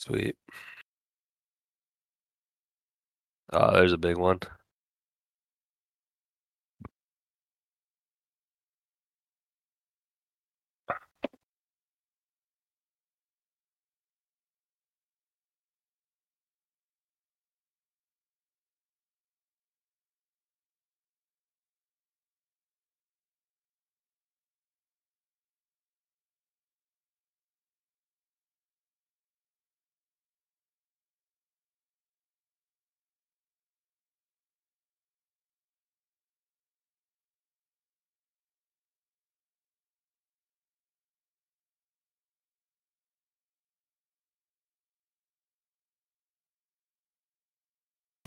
[0.00, 0.36] Sweet.
[3.52, 4.40] Oh, there's a big one.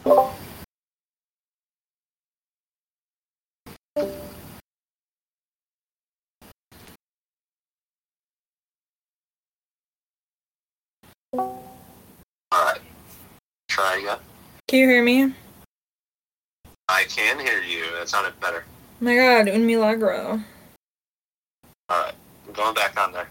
[0.06, 0.34] Alright.
[13.70, 14.18] Try again.
[14.68, 15.34] Can you hear me?
[16.66, 17.86] Oh I can hear you.
[17.98, 18.66] That sounded better.
[18.68, 20.42] Oh my god, un milagro.
[21.90, 22.16] Alright.
[22.46, 23.28] I'm going back on there.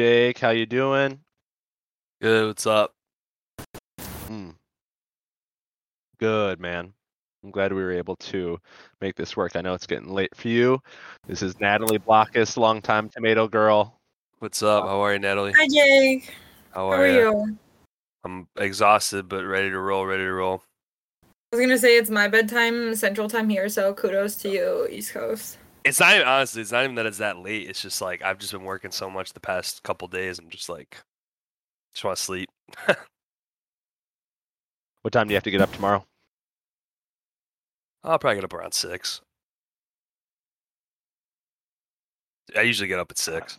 [0.00, 1.20] Jake, how you doing?
[2.22, 2.46] Good.
[2.46, 2.94] What's up?
[4.28, 4.52] Hmm.
[6.18, 6.94] Good, man.
[7.44, 8.56] I'm glad we were able to
[9.02, 9.56] make this work.
[9.56, 10.80] I know it's getting late for you.
[11.26, 14.00] This is Natalie Blockus, longtime tomato girl.
[14.38, 14.86] What's up?
[14.86, 15.52] How are you, Natalie?
[15.52, 16.32] Hi Jake.
[16.70, 17.18] How How are, are you?
[17.18, 17.58] you?
[18.24, 20.06] I'm exhausted, but ready to roll.
[20.06, 20.62] Ready to roll.
[21.52, 25.12] I was gonna say it's my bedtime central time here, so kudos to you, East
[25.12, 25.58] Coast.
[25.84, 26.62] It's not even, honestly.
[26.62, 27.68] It's not even that it's that late.
[27.68, 30.38] It's just like I've just been working so much the past couple days.
[30.38, 30.98] I'm just like,
[31.92, 32.48] just want to sleep.
[35.02, 36.04] What time do you have to get up tomorrow?
[38.04, 39.22] I'll probably get up around six.
[42.54, 43.58] I usually get up at six.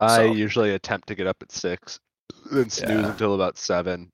[0.00, 2.00] I So- usually attempt to get up at six,
[2.50, 3.10] then snooze Yeah.
[3.10, 4.10] until about seven,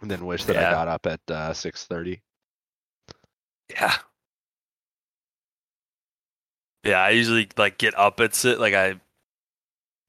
[0.00, 2.22] and then wish that I got up at uh, six thirty.
[3.72, 3.94] Yeah.
[6.84, 9.00] Yeah, I usually like get up at sit like I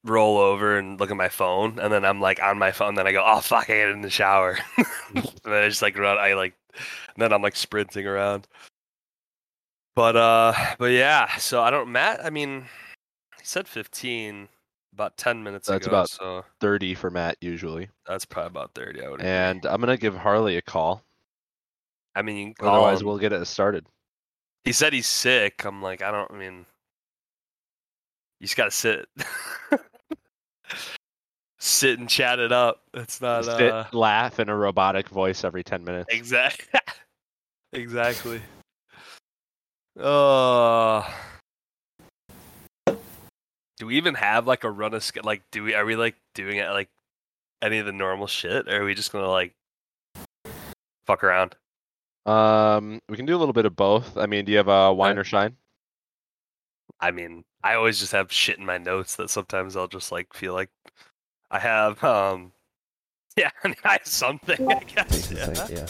[0.03, 3.07] roll over and look at my phone and then I'm like on my phone then
[3.07, 4.57] I go, Oh fuck, I get in the shower.
[5.16, 8.47] and then I just like run I like and then I'm like sprinting around.
[9.95, 12.62] But uh but yeah, so I don't Matt, I mean
[13.40, 14.47] he said fifteen
[14.94, 19.03] about ten minutes That's ago, about- so Thirty for Matt usually, that's probably about thirty,
[19.03, 19.30] I would agree.
[19.30, 21.03] and I'm gonna give Harley a call.
[22.16, 23.07] I mean you can call Otherwise, him.
[23.07, 23.85] we'll get it started.
[24.63, 25.66] He said he's sick.
[25.66, 26.31] I'm like, I don't.
[26.31, 26.66] I mean,
[28.40, 29.07] you just gotta sit,
[31.59, 32.81] sit and chat it up.
[32.94, 36.07] It's not Sit, uh, laugh in a robotic voice every ten minutes.
[36.13, 36.79] exactly,
[37.74, 38.41] exactly.
[40.00, 41.06] Oh,
[43.78, 45.41] do we even have like a run of like?
[45.51, 46.90] Do we are we like doing it like
[47.62, 48.68] any of the normal shit?
[48.68, 49.53] Or are we just gonna like
[51.06, 51.56] fuck around?
[52.26, 54.18] Um, we can do a little bit of both.
[54.18, 55.58] I mean, do you have a wine Uh, or shine?
[57.00, 60.34] I mean, I always just have shit in my notes that sometimes I'll just like
[60.34, 60.70] feel like
[61.52, 62.04] I have.
[62.04, 62.54] um
[63.38, 63.50] Yeah,
[63.84, 64.72] I, have something.
[64.72, 65.32] I guess.
[65.32, 65.68] Yeah.
[65.70, 65.88] yeah.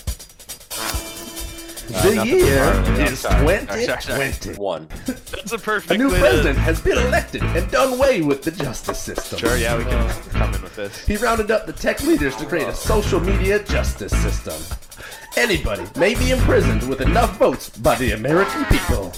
[1.94, 3.46] Uh, the nothing year from Harley, I'm is sorry.
[3.46, 4.58] 2020.
[4.58, 4.88] One.
[5.06, 6.00] That's a A perfect.
[6.00, 9.40] new way to- president has been elected and done away with the justice system.
[9.40, 11.06] Sure, yeah, we can come in with this.
[11.06, 14.56] He rounded up the tech leaders to create a social media justice system.
[15.36, 19.12] Anybody may be imprisoned with enough votes by the American people.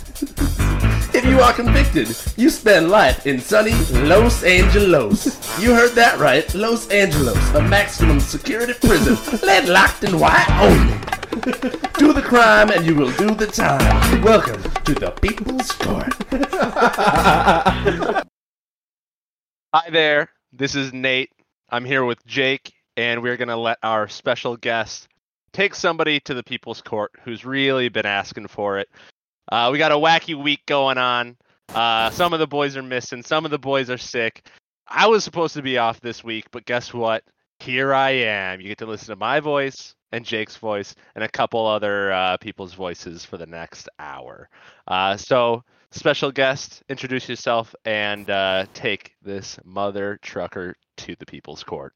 [1.26, 5.26] You are convicted, you spend life in sunny Los Angeles.
[5.60, 10.94] You heard that right, Los Angeles, a maximum security prison, lead locked and white only.
[11.98, 14.22] do the crime and you will do the time.
[14.22, 16.14] Welcome to the People's Court.
[19.74, 20.30] Hi there.
[20.54, 21.32] This is Nate.
[21.70, 25.08] I'm here with Jake, and we're gonna let our special guest
[25.54, 28.90] take somebody to the People's Court who's really been asking for it.
[29.52, 31.38] Uh, we got a wacky week going on.
[31.70, 33.24] Uh, some of the boys are missing.
[33.24, 34.48] Some of the boys are sick.
[34.88, 37.24] I was supposed to be off this week, but guess what?
[37.60, 38.62] Here I am.
[38.62, 42.38] You get to listen to my voice and Jake's voice and a couple other uh,
[42.38, 44.50] people's voices for the next hour.
[44.88, 51.64] Uh, so, special guest, introduce yourself and uh, take this mother trucker to the People's
[51.64, 51.94] Court.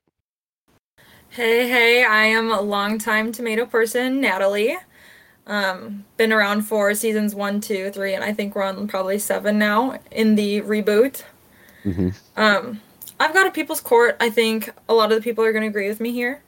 [1.29, 4.75] Hey, hey, I am a longtime tomato person, Natalie.
[5.49, 9.57] Um, been around for seasons one, two, three, and I think we're on probably seven
[9.57, 11.23] now in the reboot.
[11.83, 12.15] Mhm.
[12.37, 12.79] Um,
[13.19, 14.15] I've got a people's court.
[14.19, 16.41] I think a lot of the people are going to agree with me here.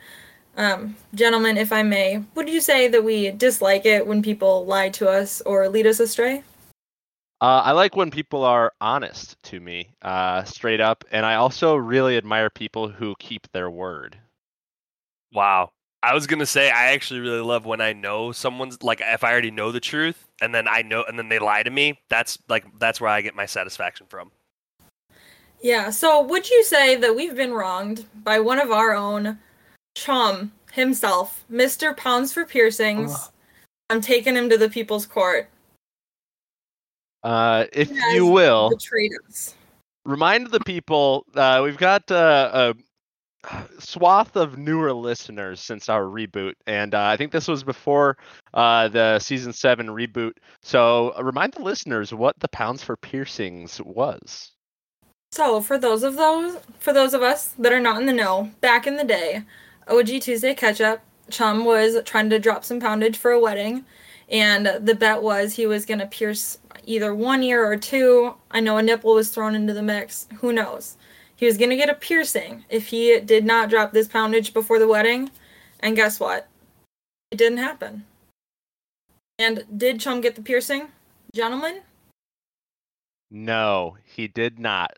[0.56, 4.90] Um, gentlemen, if I may, would you say that we dislike it when people lie
[4.90, 6.44] to us or lead us astray?
[7.42, 11.76] Uh, I like when people are honest to me, uh, straight up, and I also
[11.76, 14.16] really admire people who keep their word.
[15.34, 15.72] Wow.
[16.04, 19.32] I was gonna say I actually really love when I know someone's like if I
[19.32, 22.00] already know the truth and then I know and then they lie to me.
[22.10, 24.32] That's like that's where I get my satisfaction from.
[25.62, 29.38] Yeah, so would you say that we've been wronged by one of our own
[29.96, 31.96] chum himself, Mr.
[31.96, 33.30] Pounds for Piercings?
[33.92, 35.50] I'm taking him to the people's court.
[37.24, 39.54] Uh, if you will, Betrayed us.
[40.06, 42.76] remind the people uh, we've got uh, a
[43.80, 48.18] swath of newer listeners since our reboot, and uh, I think this was before
[48.54, 50.34] uh, the season seven reboot.
[50.62, 54.52] So uh, remind the listeners what the pounds for piercings was.
[55.32, 58.52] So for those of those for those of us that are not in the know,
[58.62, 59.44] back in the day,
[59.88, 63.86] OG Tuesday Ketchup, Chum was trying to drop some poundage for a wedding,
[64.30, 68.36] and the bet was he was gonna pierce either one ear or two.
[68.52, 70.28] I know a nipple was thrown into the mix.
[70.40, 70.98] Who knows?
[71.42, 74.88] He was gonna get a piercing if he did not drop this poundage before the
[74.88, 75.32] wedding,
[75.80, 76.48] and guess what?
[77.32, 78.06] It didn't happen.
[79.40, 80.90] And did Chum get the piercing,
[81.34, 81.82] gentlemen?
[83.32, 84.96] No, he did not,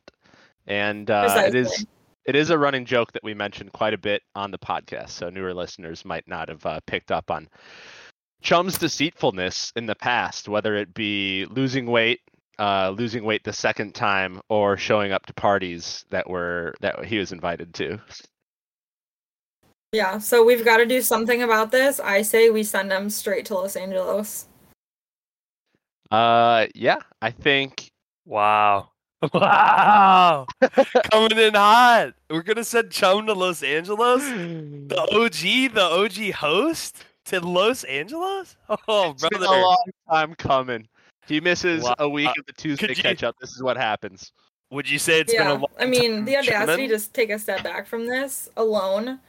[0.68, 1.86] and uh, it is
[2.26, 5.30] it is a running joke that we mentioned quite a bit on the podcast, so
[5.30, 7.48] newer listeners might not have uh, picked up on
[8.42, 12.20] Chum's deceitfulness in the past, whether it be losing weight,
[12.60, 17.18] uh, losing weight the second time, or showing up to parties that were that he
[17.18, 18.00] was invited to.
[19.92, 22.00] Yeah, so we've got to do something about this.
[22.00, 24.48] I say we send him straight to Los Angeles.
[26.10, 27.92] Uh, yeah, I think
[28.26, 28.90] Wow.
[29.34, 30.48] Wow.
[31.12, 32.14] Coming in hot.
[32.30, 34.22] We're gonna send Chum to Los Angeles?
[34.24, 38.58] The OG, the OG host to Los Angeles?
[38.88, 39.56] Oh it's been brother.
[39.56, 40.88] a long time coming.
[41.28, 41.96] He misses Wow.
[42.00, 43.36] a week Uh, of the Tuesday could you- catch up.
[43.40, 44.32] This is what happens.
[44.72, 47.00] Would you say it's been a long I mean, the audacity coming?
[47.00, 49.20] to take a step back from this alone,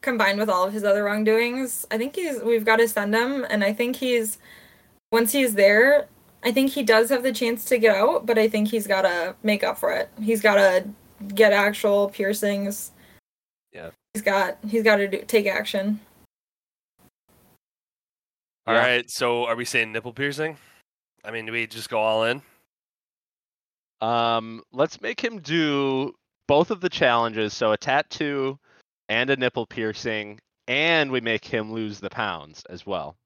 [0.00, 3.44] combined with all of his other wrongdoings, I think he's we've got to send him,
[3.50, 4.38] and I think he's
[5.12, 6.08] once he's there,
[6.42, 9.02] I think he does have the chance to get out, but I think he's got
[9.02, 10.08] to make up for it.
[10.22, 10.88] He's got to
[11.34, 12.92] get actual piercings.
[13.72, 13.90] Yeah.
[14.14, 16.00] He's got he's got to do, take action.
[18.66, 18.80] All Yeah.
[18.80, 20.56] right, so are we saying nipple piercing?
[21.24, 22.42] I mean, do we just go all in?
[24.00, 26.12] Um, let's make him do
[26.46, 28.58] both of the challenges, so a tattoo
[29.08, 30.38] and a nipple piercing,
[30.68, 33.16] and we make him lose the pounds as well.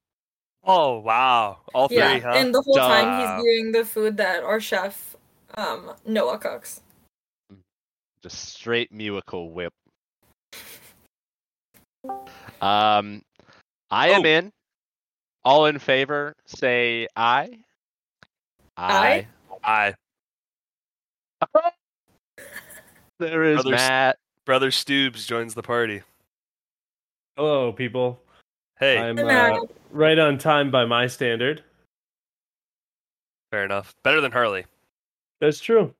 [0.65, 2.33] Oh wow, all three, yeah, huh?
[2.35, 5.17] and the whole time he's doing the food that our chef
[5.57, 6.83] um, Noah cooks.
[8.23, 9.73] Just straight musical whip.
[12.61, 13.23] Um,
[13.91, 14.29] I am Oh.
[14.29, 14.53] in.
[15.45, 17.61] All in favor, say aye.
[18.79, 19.27] Aye.
[19.65, 19.95] Aye.
[23.21, 24.19] There is Brothers- Matt.
[24.45, 26.03] Brother Stoobs joins the party.
[27.37, 28.21] Hello, people.
[28.79, 29.59] Hey, I'm uh,
[29.91, 31.65] right on time by my standard.
[33.51, 33.93] fair enough.
[34.05, 34.67] Better than Harley.
[35.41, 35.93] That's true.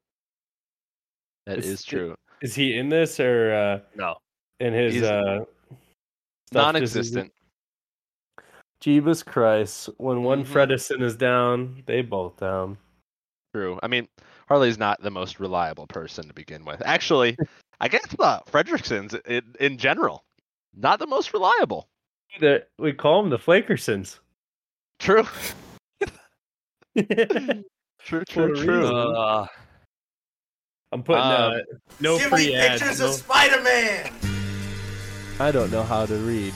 [1.47, 2.15] That is, is true.
[2.41, 4.19] Is he in this or uh, No.
[4.61, 5.41] in his He's uh,
[6.53, 7.33] Non-existent.
[8.85, 9.89] Isn't- Jeebus Christ!
[9.99, 10.49] When one Mhm.
[10.49, 12.79] Fredison is down, they both down.
[13.55, 13.79] True.
[13.83, 14.09] I mean,
[14.49, 16.83] Harley's not the most reliable person to begin with.
[16.85, 17.37] Actually,
[17.81, 20.25] I guess uh, Fredrickson's in, in general
[20.77, 21.89] not the most reliable.
[22.41, 24.19] The- we call them the Flakersons.
[24.99, 25.27] True.
[26.01, 26.09] I'm
[28.01, 28.25] True.
[28.25, 28.53] True.
[28.53, 28.81] a True.
[28.81, 28.95] reason.
[28.95, 29.47] Uh,
[30.93, 31.59] putting uh,
[32.01, 33.01] no free ads.
[33.01, 34.13] no- Spider-Man.
[35.41, 36.53] I don't know how to read.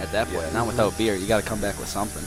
[0.00, 1.14] At that point, not without beer.
[1.14, 2.22] You got to come back with something.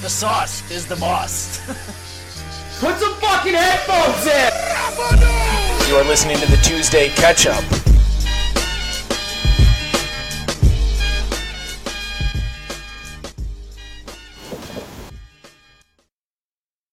[0.00, 1.58] The sauce is the boss.
[2.80, 5.88] Put some fucking headphones in.
[5.88, 7.64] You are listening to the Tuesday Catch Up.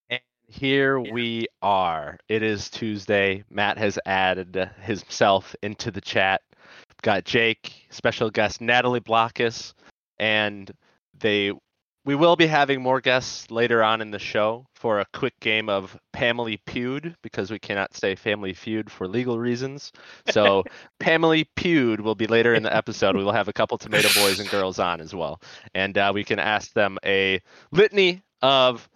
[0.10, 2.18] And here we are.
[2.28, 3.44] It is Tuesday.
[3.52, 6.42] Matt has added himself into the chat.
[7.04, 9.74] Got Jake, special guest Natalie Blockus,
[10.22, 10.72] and
[11.20, 11.52] they
[12.04, 15.70] we will be having more guests later on in the show for a quick game
[15.70, 19.92] of Family Feud because we cannot say Family Feud for legal reasons.
[20.30, 20.64] So
[21.04, 23.16] Family Feud will be later in the episode.
[23.16, 25.42] We will have a couple tomato boys and girls on as well,
[25.76, 27.40] and uh, we can ask them a
[27.72, 28.90] litany of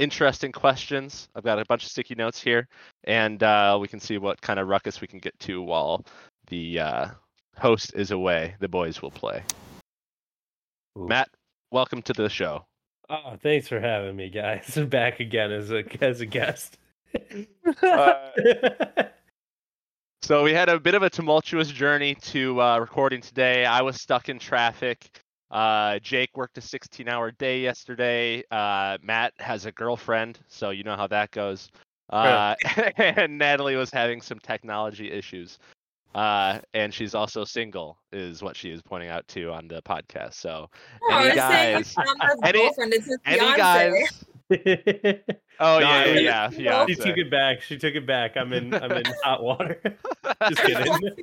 [0.00, 1.28] interesting questions.
[1.36, 2.66] I've got a bunch of sticky notes here,
[3.04, 6.04] and uh, we can see what kind of ruckus we can get to while
[6.48, 7.06] the uh,
[7.56, 8.56] host is away.
[8.58, 9.44] The boys will play.
[10.98, 11.06] Ooh.
[11.06, 11.28] Matt,
[11.70, 12.66] welcome to the show.
[13.10, 14.76] Oh, thanks for having me, guys.
[14.76, 16.78] I'm back again as a as a guest.
[17.82, 18.30] Uh,
[20.24, 23.66] So we had a bit of a tumultuous journey to uh, recording today.
[23.66, 25.10] I was stuck in traffic.
[25.50, 28.42] Uh, Jake worked a 16-hour day yesterday.
[28.50, 31.68] Uh, Matt has a girlfriend, so you know how that goes.
[32.08, 32.54] Uh,
[32.96, 35.58] and Natalie was having some technology issues.
[36.14, 40.34] Uh, and she's also single, is what she is pointing out too on the podcast.
[40.34, 40.68] So,
[41.10, 41.80] Oh, any guys?
[41.80, 44.24] it's not my Any- girlfriend, it's his Any guys?
[45.60, 46.86] Oh No, yeah, it- yeah, yeah.
[46.86, 47.62] she took it back.
[47.62, 48.36] She took it back.
[48.36, 49.80] I'm in I'm in hot water.
[50.48, 51.14] Just kidding.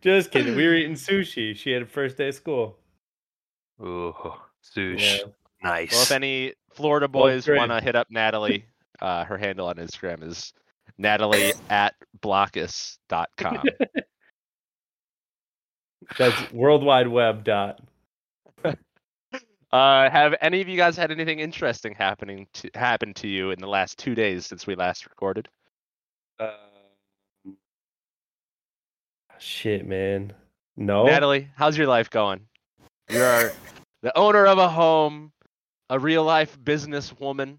[0.00, 0.56] Just kidding.
[0.56, 1.54] We were eating sushi.
[1.56, 2.76] She had a first day of school.
[3.80, 4.14] Ooh,
[4.76, 5.18] sushi.
[5.18, 5.24] Yeah.
[5.62, 5.92] Nice.
[5.92, 7.58] Well, if any Florida boys great.
[7.58, 8.64] want to hit up Natalie,
[9.00, 10.52] uh, her handle on Instagram is
[11.02, 13.64] Natalie at blockus.com.
[16.16, 17.80] That's World Wide Web dot.
[19.72, 23.58] Uh, have any of you guys had anything interesting happening to happen to you in
[23.58, 25.48] the last two days since we last recorded?
[26.38, 27.56] Um,
[29.38, 30.34] shit, man.
[30.76, 31.06] No.
[31.06, 32.42] Natalie, how's your life going?
[33.08, 33.52] You're
[34.02, 35.32] the owner of a home,
[35.88, 37.58] a real life business woman,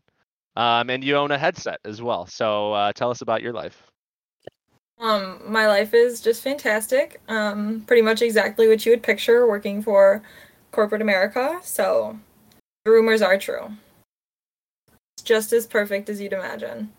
[0.55, 2.25] um, and you own a headset as well.
[2.25, 3.83] So uh, tell us about your life.
[4.99, 7.19] Um, my life is just fantastic.
[7.27, 10.21] Um, pretty much exactly what you would picture working for
[10.71, 11.59] corporate America.
[11.63, 12.17] So
[12.85, 13.69] the rumors are true.
[15.17, 16.91] It's just as perfect as you'd imagine.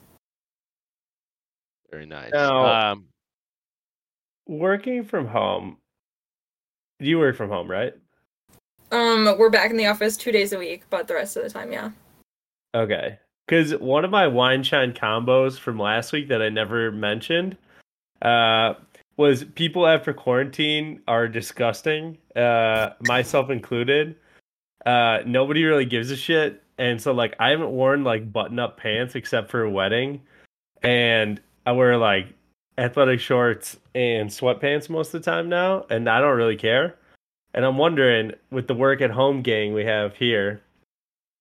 [1.90, 2.32] Very nice.
[2.32, 3.08] Now- Um,
[4.46, 5.78] Working from home.
[7.00, 7.94] You work from home, right?
[8.90, 11.48] Um, we're back in the office two days a week, but the rest of the
[11.48, 11.90] time, yeah.
[12.74, 13.18] Okay.
[13.46, 17.56] Because one of my wine shine combos from last week that I never mentioned
[18.22, 18.74] uh,
[19.16, 24.16] was people after quarantine are disgusting, uh, myself included.
[24.86, 26.62] Uh, nobody really gives a shit.
[26.78, 30.22] And so, like, I haven't worn like button up pants except for a wedding.
[30.82, 32.26] And I wear like
[32.76, 35.86] athletic shorts and sweatpants most of the time now.
[35.90, 36.96] And I don't really care.
[37.52, 40.60] And I'm wondering, with the work at home gang we have here,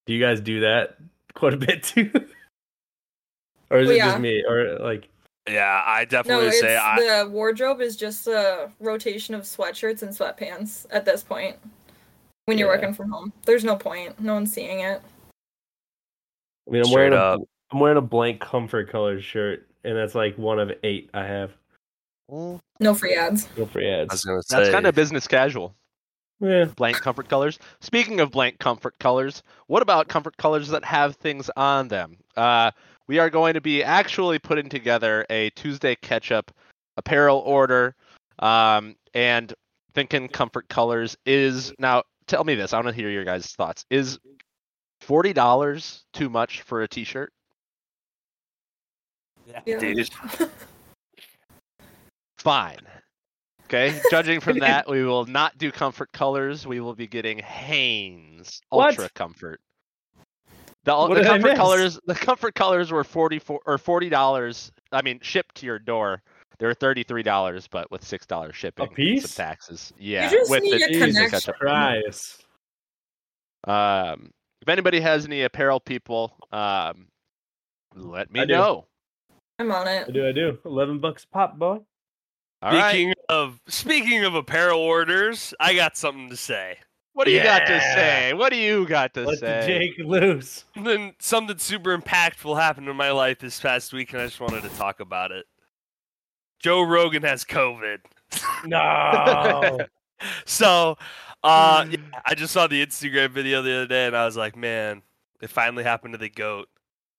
[0.05, 0.97] do you guys do that
[1.35, 2.09] quite a bit too?
[3.69, 4.05] or is Well, it yeah.
[4.11, 4.43] just me?
[4.47, 5.09] Or like,
[5.49, 6.95] yeah, I No, definitely it's say I.
[7.23, 11.57] the wardrobe is just a rotation of sweatshirts and sweatpants at this point.
[12.45, 12.75] When you're Yeah.
[12.75, 14.19] working from home, there's no point.
[14.19, 15.01] No one's seeing it.
[16.67, 17.41] I mean, I'm Straight wearing a, up.
[17.71, 21.51] I'm wearing a blank comfort colored shirt, and that's like one of eight I have.
[22.31, 22.59] Mm.
[22.79, 23.47] No free ads.
[23.57, 24.11] No free I ads.
[24.13, 25.75] was gonna say that's kind of business casual.
[26.39, 26.65] Yeah.
[26.65, 27.59] blank comfort colors.
[27.79, 32.17] Speaking of blank comfort colors, what about comfort colors that have things on them?
[32.35, 32.71] Uh,
[33.07, 36.51] we are going to be actually putting together a Tuesday ketchup
[36.97, 37.95] apparel order,
[38.39, 39.53] um, and
[39.93, 42.03] thinking comfort colors is now.
[42.25, 42.73] Tell me this.
[42.73, 43.85] I want to hear your guys' thoughts.
[43.89, 44.17] Is
[45.01, 47.33] forty dollars too much for a T-shirt?
[49.65, 49.79] Yeah.
[49.79, 50.09] dude.
[52.37, 52.79] Fine.
[53.73, 53.99] Okay.
[54.11, 56.67] Judging from that, we will not do comfort colors.
[56.67, 58.91] We will be getting Hanes What?
[58.91, 59.59] Ultra Comfort.
[60.85, 61.57] The, What the did I comfort miss?
[61.57, 64.71] colors, the comfort colors were forty four or forty dollars.
[64.91, 66.21] I mean, shipped to your door.
[66.59, 69.31] They were thirty three dollars, but with six dollars shipping, and piece?
[69.31, 69.93] some taxes.
[69.97, 71.29] Yeah, you just with need the a Tuesday connection.
[71.31, 71.55] ketchup.
[71.55, 72.43] Christ.
[73.63, 77.07] Um, if anybody has any apparel people, um,
[77.95, 78.53] let me I do.
[78.53, 78.85] know.
[79.59, 80.13] I'm on I it.
[80.13, 80.27] do.
[80.27, 80.59] I do.
[80.65, 81.79] Eleven bucks a pop, boy.
[82.61, 82.89] All right.
[82.91, 86.77] Speaking of speaking of apparel orders, I got something to say.
[87.13, 88.33] What do you got to say?
[88.33, 89.61] What do you got to Let say?
[89.61, 90.65] the Jake loose.
[90.73, 94.63] Something something super impactful happened in my life this past week, and I just wanted
[94.63, 95.45] to talk about it.
[96.59, 97.99] Joe Rogan has COVID.
[98.65, 99.79] No.
[100.45, 100.97] so
[101.43, 104.55] uh yeah, I just saw the Instagram video the other day and I was like,
[104.55, 105.03] man,
[105.41, 106.69] it finally happened to the goat.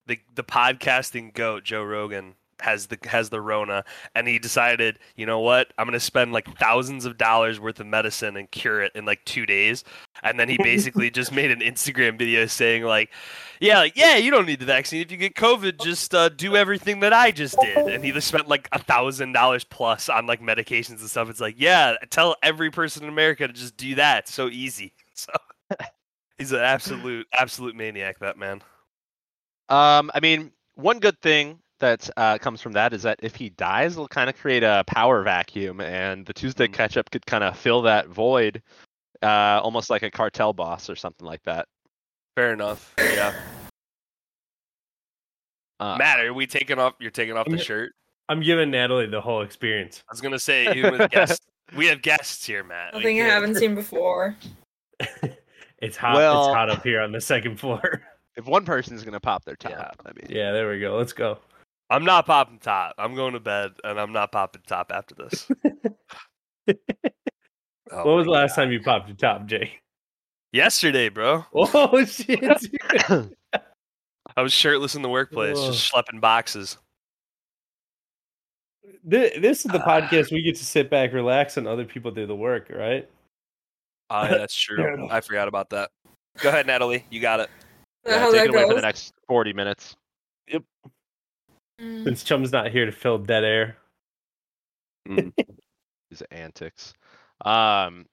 [0.06, 3.84] The the podcasting goat, Joe Rogan, has the has the Rona
[4.14, 5.72] and he decided, you know what?
[5.78, 9.24] I'm gonna spend like thousands of dollars worth of medicine and cure it in like
[9.24, 9.84] two days.
[10.22, 13.10] And then he basically just made an Instagram video saying like,
[13.60, 15.00] Yeah, like, yeah, you don't need the vaccine.
[15.00, 17.76] If you get COVID, just uh, do everything that I just did.
[17.76, 21.28] And he just spent like a thousand dollars plus on like medications and stuff.
[21.28, 24.24] It's like, yeah, tell every person in America to just do that.
[24.24, 24.92] It's so easy.
[25.16, 25.30] So
[26.38, 28.18] He's an absolute, absolute maniac.
[28.18, 28.62] That man.
[29.68, 33.50] Um, I mean, one good thing that uh, comes from that is that if he
[33.50, 36.72] dies, it'll kind of create a power vacuum, and the Tuesday Mhm.
[36.72, 38.62] catch-up could kind of fill that void,
[39.22, 41.68] uh, almost like a cartel boss or something like that.
[42.36, 42.94] Fair enough.
[42.98, 43.34] Yeah.
[45.80, 46.94] Uh, Matt, are we taking off?
[47.00, 47.92] You're taking off the I'm- shirt.
[48.30, 50.02] I'm giving Natalie the whole experience.
[50.08, 51.44] I was gonna say, even guests,
[51.76, 52.94] we have guests here, Matt.
[52.94, 54.36] We Nothing I haven't seen before.
[55.82, 56.14] It's hot.
[56.14, 58.00] Well- it's hot up here on the second floor.
[58.36, 59.90] if one person's gonna pop their top, Yeah.
[60.06, 60.96] I mean, yeah, there we go.
[60.96, 61.38] Let's go.
[61.90, 62.94] I'm not popping top.
[62.98, 65.48] I'm going to bed, and I'm not popping top after this.
[67.92, 68.62] Oh what was the my last God.
[68.62, 69.78] time you popped your top, Jake?
[70.52, 71.44] Yesterday, bro.
[71.54, 72.42] Oh shit!
[74.36, 76.78] I was shirtless in the workplace, just schlepping boxes.
[79.08, 80.00] Thi- This is the Ah.
[80.00, 83.08] podcast we get to sit back, relax, and other people do the work, right?
[84.10, 85.06] Yeah, that's true.
[85.10, 85.90] I forgot about that.
[86.38, 87.04] Go ahead, Natalie.
[87.10, 87.50] You got it.
[88.06, 89.94] yeah, take it away for the next forty minutes.
[91.84, 92.04] Mm.
[92.04, 93.76] Since Chum's not here to fill dead air.
[96.10, 96.94] His antics.
[97.44, 98.06] Um,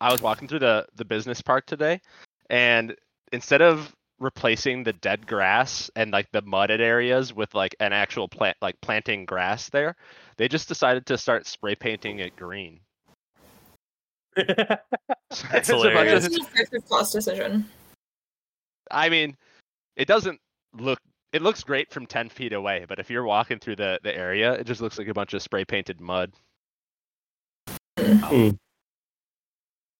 [0.00, 2.00] I was walking through the the business park today,
[2.48, 2.94] and
[3.32, 8.28] instead of replacing the dead grass and like the mudded areas with like an actual
[8.28, 9.96] plant, like planting grass there,
[10.36, 12.80] they just decided to start spray painting it green.
[14.36, 14.88] So That's
[15.50, 16.26] there's a bunch of- hilarious.
[16.26, 17.68] It's a 50 plus decision.
[18.90, 19.36] I mean,
[19.96, 20.40] it doesn't
[20.74, 20.98] look.
[21.32, 24.54] It looks great from ten feet away, but if you're walking through the the area,
[24.54, 26.32] it just looks like a bunch of spray painted mud.
[27.98, 28.50] Hmm.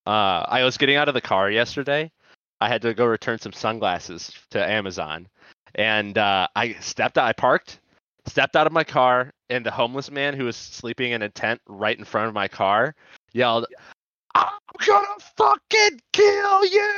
[0.07, 2.11] Uh, I was getting out of the car yesterday.
[2.61, 5.29] I had to go return some sunglasses to Amazon,
[5.77, 7.27] and uh, I stepped out.
[7.27, 7.81] I parked,
[8.27, 11.61] stepped out of my car, and the homeless man who was sleeping in a tent
[11.69, 12.95] right in front of my car
[13.33, 13.67] yelled,
[14.35, 14.49] "I'm
[14.85, 15.07] gonna
[15.37, 16.95] fucking kill you!"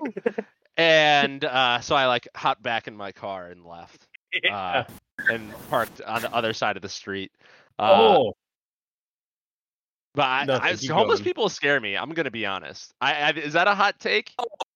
[0.80, 4.06] and uh, so I like hopped back in my car and left,
[4.50, 4.84] uh,
[5.30, 7.32] and parked on the other side of the street.
[7.78, 8.32] Uh, oh,
[10.14, 11.24] But I, Nothing, I, keep homeless going.
[11.24, 11.96] people scare me.
[11.96, 12.92] I'm gonna be honest.
[13.00, 14.32] I, I is that a hot take?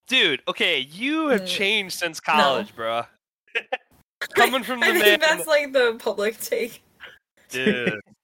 [0.07, 3.02] Dude, okay, you have Mm, changed since college, bro.
[4.35, 6.83] Coming from the I man, think that's like the public take.
[7.50, 8.00] dude.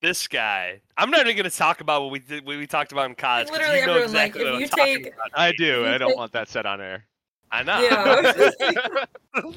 [0.00, 0.80] this guy.
[0.96, 2.46] I'm not even gonna talk about what we did.
[2.46, 3.50] What we talked about in college.
[3.50, 5.86] Literally you know everyone, like, if what I'm you take- I do.
[5.86, 7.04] I don't take- want that said on air.
[7.50, 7.80] I know.
[7.80, 9.42] Yeah.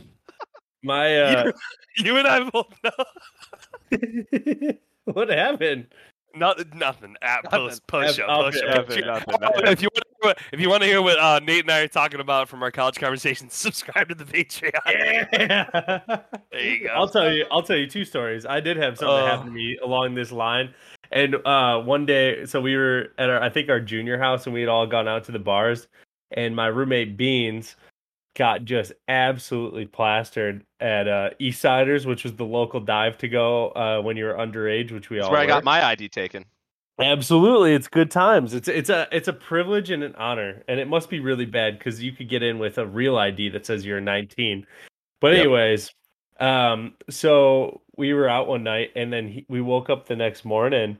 [0.84, 1.52] my uh,
[1.98, 2.92] you and I both know.
[5.14, 5.88] what happened?
[6.36, 7.16] No, nothing.
[7.22, 8.88] Ah, push, push up, push up.
[8.92, 11.72] If you want to hear what, if you want to hear what uh, Nate and
[11.72, 14.72] I are talking about from our college conversations, subscribe to the Patreon.
[15.34, 16.20] Yeah.
[16.52, 16.94] There you go.
[16.94, 17.46] I'll tell you.
[17.52, 18.46] I'll tell you two stories.
[18.46, 19.26] I did have something Oh.
[19.26, 20.74] happen to me along this line,
[21.12, 24.54] and uh, one day, so we were at our, I think our junior house, and
[24.54, 25.88] we had all gone out to the bars,
[26.32, 27.76] and my roommate Beans
[28.36, 34.02] got just absolutely plastered at uh, Eastsiders, which was the local dive to go uh,
[34.02, 36.46] when you were underage, which we That's all where I got my ID taken.
[37.00, 38.54] Absolutely, it's good times.
[38.54, 41.80] It's it's a it's a privilege and an honor, and it must be really bad
[41.80, 44.68] because you could get in with a real ID that says you're 19.
[45.20, 45.40] But Yep.
[45.40, 45.94] anyways,
[46.40, 50.46] um, so we were out one night, and then he, we woke up the next
[50.46, 50.98] morning,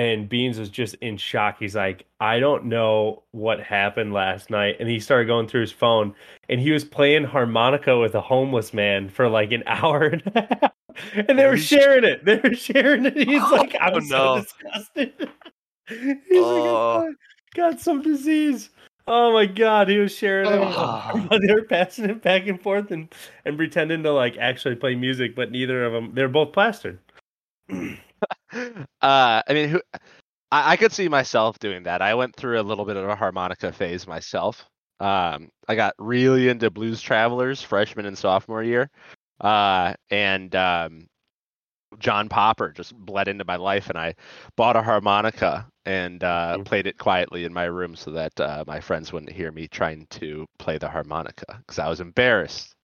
[0.00, 1.56] and Beans was just in shock.
[1.58, 5.72] He's like, "I don't know what happened last night," and he started going through his
[5.72, 6.14] phone,
[6.48, 10.40] and he was playing harmonica with a homeless man for like an hour and a
[10.60, 10.72] half.
[11.28, 12.24] And they were sharing it.
[12.24, 13.16] They were sharing it.
[13.16, 14.40] He's like, I'm Oh, so no.
[14.40, 15.30] disgusted.
[15.88, 17.04] He's Oh.
[17.06, 17.16] like,
[17.54, 18.70] got some disease.
[19.06, 20.58] Oh my god, he was sharing it.
[20.62, 21.38] Oh.
[21.46, 23.12] They were passing it back and forth and,
[23.44, 26.12] and pretending to like actually play music, but neither of them.
[26.14, 26.98] They're both plastered.
[29.02, 29.80] Uh, I mean, who?
[30.52, 32.02] I, I could see myself doing that.
[32.02, 34.66] I went through a little bit of a harmonica phase myself.
[34.98, 38.90] Um, I got really into Blues Travelers freshman and sophomore year,
[39.40, 41.06] uh, and um,
[41.98, 44.14] John Popper just bled into my life, and I
[44.56, 46.64] bought a harmonica and uh, Mhm.
[46.66, 50.06] played it quietly in my room so that uh, my friends wouldn't hear me trying
[50.10, 52.74] to play the harmonica because I was embarrassed.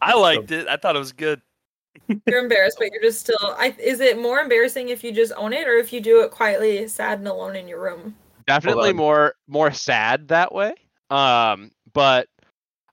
[0.00, 0.68] I liked it.
[0.68, 1.42] I thought it was good.
[2.26, 3.36] You're embarrassed, but you're just still.
[3.58, 6.30] I, is it more embarrassing if you just own it, or if you do it
[6.30, 8.14] quietly, sad and alone in your room?
[8.46, 10.72] definitely more more sad that way
[11.10, 12.28] um but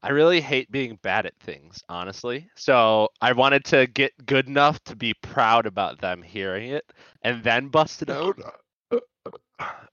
[0.03, 4.77] i really hate being bad at things honestly so i wanted to get good enough
[4.83, 6.83] to be proud about them hearing it
[7.21, 8.37] and then bust it out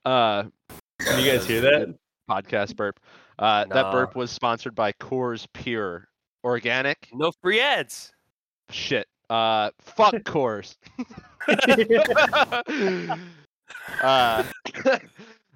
[0.03, 0.43] uh
[0.99, 1.95] Can you guys hear that?
[2.29, 2.99] podcast burp
[3.39, 6.09] uh that burp was sponsored by coors pure
[6.43, 8.11] organic No free ads.
[8.69, 10.75] Shit uh fuck coors
[14.01, 14.43] uh,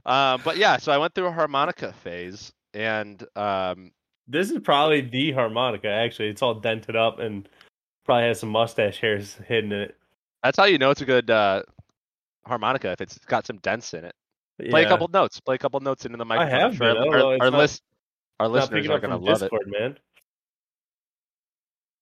[0.07, 3.91] Um, but yeah, so I went through a harmonica phase, and um,
[4.25, 5.89] This is probably the harmonica.
[5.89, 7.47] Actually, it's all dented up and
[8.05, 9.97] probably has some mustache hairs hidden in it.
[10.43, 11.61] that's how you know it's a good uh,
[12.45, 14.15] harmonica if it's got some dents in it.
[14.69, 15.41] Play a couple notes.
[15.41, 16.55] Play a couple notes into the microphone.
[16.55, 16.95] I have been.
[16.97, 17.83] Our, our, our not- list,
[18.39, 19.97] our listeners are up gonna love Discord, man.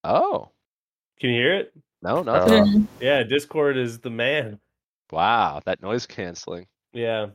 [0.04, 0.52] Oh
[1.20, 1.74] Can you hear it?
[2.02, 2.88] no, Uh, nothing.
[3.00, 4.60] Yeah, Discord is the man.
[5.12, 6.68] wow, that noise canceling.
[6.94, 7.28] Yeah.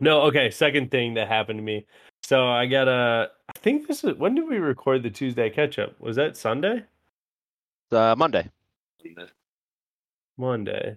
[0.00, 0.50] No, okay.
[0.50, 1.86] Second thing that happened to me.
[2.24, 3.30] So I got a.
[3.48, 4.16] I think this is.
[4.16, 5.98] When did we record the Tuesday catch up?
[6.00, 6.84] Was that Sunday?
[7.90, 8.48] Uh, Monday.
[10.36, 10.96] Monday.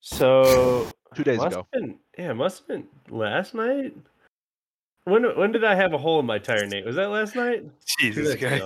[0.00, 1.66] So Two days must ago.
[1.72, 3.96] Have been, yeah, it must have been last night.
[5.04, 6.84] When when did I have a hole in my tire, Nate?
[6.84, 7.64] Was that last night?
[7.98, 8.64] Jesus nights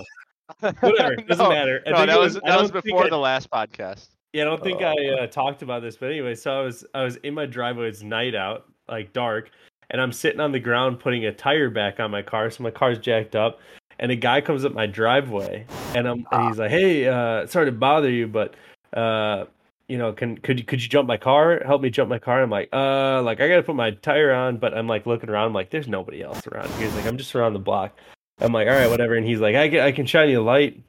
[0.61, 0.77] Christ.
[0.79, 0.89] ago.
[0.89, 1.83] Whatever, doesn't No, matter.
[1.87, 4.09] I No, think that was, was- that was before I- the last podcast.
[4.33, 4.87] Yeah, I don't think Oh.
[4.93, 7.89] I uh, talked about this, but anyway, so I was I was in my driveway.
[7.89, 9.51] It's night out, like dark,
[9.91, 12.51] and I'm sitting on the ground putting a tire back on my car.
[12.51, 13.61] So my car's jacked up,
[13.99, 17.67] and a guy comes up my driveway, and I'm and he's like, "Hey, uh, sorry
[17.67, 18.55] to bother you, but
[18.93, 19.47] uh,
[19.89, 21.63] you know, can could you could you jump my car?
[21.65, 24.59] Help me jump my car?" I'm like, "Uh, like I gotta put my tire on,"
[24.59, 25.47] but I'm like looking around.
[25.47, 27.97] I'm like, "There's nobody else around." He's like, "I'm just around the block."
[28.41, 30.43] I'm like, "All right, whatever," and he's like, "I can I can shine you a
[30.43, 30.83] light."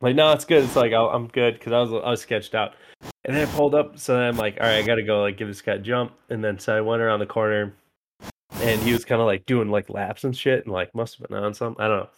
[0.00, 0.64] Like, no, it's good.
[0.64, 2.74] It's like I'll, I'm good because I was I was sketched out,
[3.24, 3.98] and then I pulled up.
[3.98, 6.12] So then I'm like, all right, I gotta go like give this guy a jump,
[6.30, 7.74] and then so I went around the corner,
[8.54, 11.28] and he was kind of like doing like laps and shit, and like must have
[11.28, 11.82] been on something.
[11.82, 12.08] I don't know.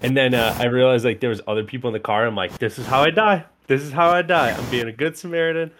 [0.00, 2.26] And then uh, I realized like there was other people in the car.
[2.26, 3.44] I'm like, this is how I die.
[3.66, 4.50] This is how I die.
[4.50, 5.70] I'm being a good Samaritan,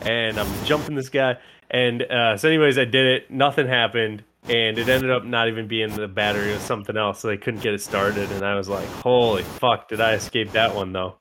[0.00, 1.36] and I'm jumping this guy.
[1.70, 3.30] And uh, so, anyways, I did it.
[3.30, 6.50] Nothing happened, and it ended up not even being the battery.
[6.50, 7.20] It was something else.
[7.20, 8.30] So they couldn't get it started.
[8.32, 11.16] And I was like, holy fuck, did I escape that one though?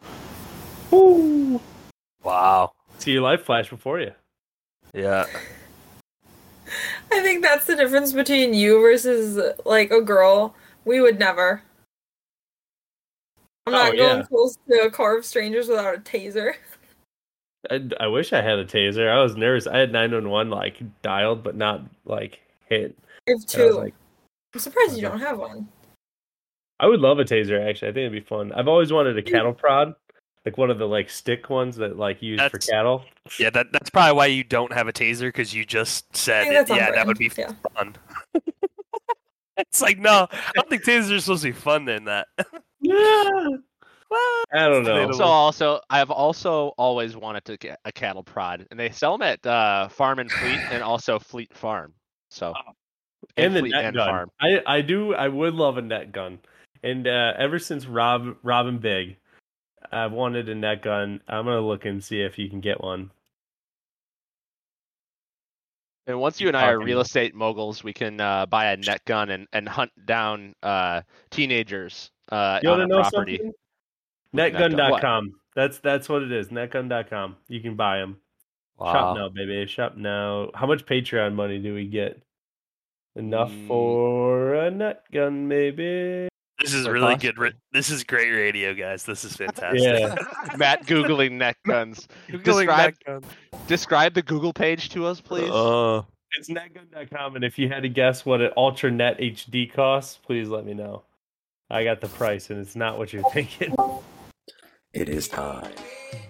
[0.91, 1.60] Woo!
[2.23, 2.71] Wow.
[2.99, 4.12] See your life flash before you.
[4.93, 5.25] Yeah.
[7.12, 10.56] I think that's the difference between you versus like a girl.
[10.86, 11.62] We would never.
[13.65, 14.23] I'm Oh, not going yeah.
[14.23, 16.53] close to a car of strangers without a taser.
[17.69, 19.10] I, I wish I had a taser.
[19.10, 19.67] I was nervous.
[19.67, 22.97] I had 911 like dialed, but not like hit.
[23.28, 23.80] I have And I was two.
[23.82, 23.94] like,
[24.54, 25.68] I'm surprised you don't have one.
[26.80, 27.68] I would love a taser.
[27.68, 28.52] Actually, I think it'd be fun.
[28.54, 29.96] I've always wanted a cattle prod,
[30.46, 33.04] like one of the like stick ones that like used for cattle.
[33.40, 36.54] Yeah, that that's probably why you don't have a taser because you just said it.
[36.54, 37.52] that's on Yeah, that would be Yeah.
[37.76, 37.96] fun.
[39.58, 42.28] it's like no, I don't think tasers are supposed to be fun in that.
[42.80, 42.94] Yeah.
[44.12, 45.12] well, I don't know.
[45.13, 49.24] So also, I've also always wanted to get a cattle prod, and they sell them
[49.28, 51.96] at uh, Farm and Fleet, and also Fleet Farm.
[52.30, 52.54] So
[53.36, 54.08] and the net and gun.
[54.08, 54.32] Farm.
[54.39, 55.13] I I do.
[55.13, 56.39] I would love a net gun.
[56.84, 59.17] And uh, ever since Rob Robin Big,
[59.91, 61.21] I've wanted a net gun.
[61.27, 63.12] I'm gonna look and see if you can get one.
[66.08, 69.03] And once you and I are real estate moguls, we can uh, buy a net
[69.03, 71.01] gun and, and hunt down uh,
[71.32, 73.38] teenagers uh, You on a property.
[73.38, 73.53] something?
[74.34, 74.73] With netgun.
[74.75, 75.34] Netgun.com.
[75.53, 76.47] That's that's what it is.
[76.47, 77.36] Netgun.com.
[77.49, 78.17] You can buy them.
[78.80, 79.65] Shop now, baby.
[79.65, 80.49] Shop now.
[80.53, 82.21] How much Patreon money do we get?
[83.17, 83.67] Enough Mm.
[83.67, 86.27] for a net gun, maybe.
[86.60, 87.36] This is Or really good.
[87.36, 87.49] possibly.
[87.49, 89.06] Ra- this is great radio, guys.
[89.06, 89.82] This is fantastic.
[89.82, 90.15] Yeah.
[90.58, 92.08] Matt googling net guns.
[92.30, 93.23] Googling Describe- that gun.
[93.67, 95.49] Describe the Google page to us, please.
[95.51, 96.03] Uh,
[96.38, 100.49] It's netgun.com, and if you had to guess what an Ultra Net HD costs, please
[100.49, 101.03] let me know.
[101.69, 103.75] I got the price, and it's not what you're thinking.
[104.93, 105.71] It is time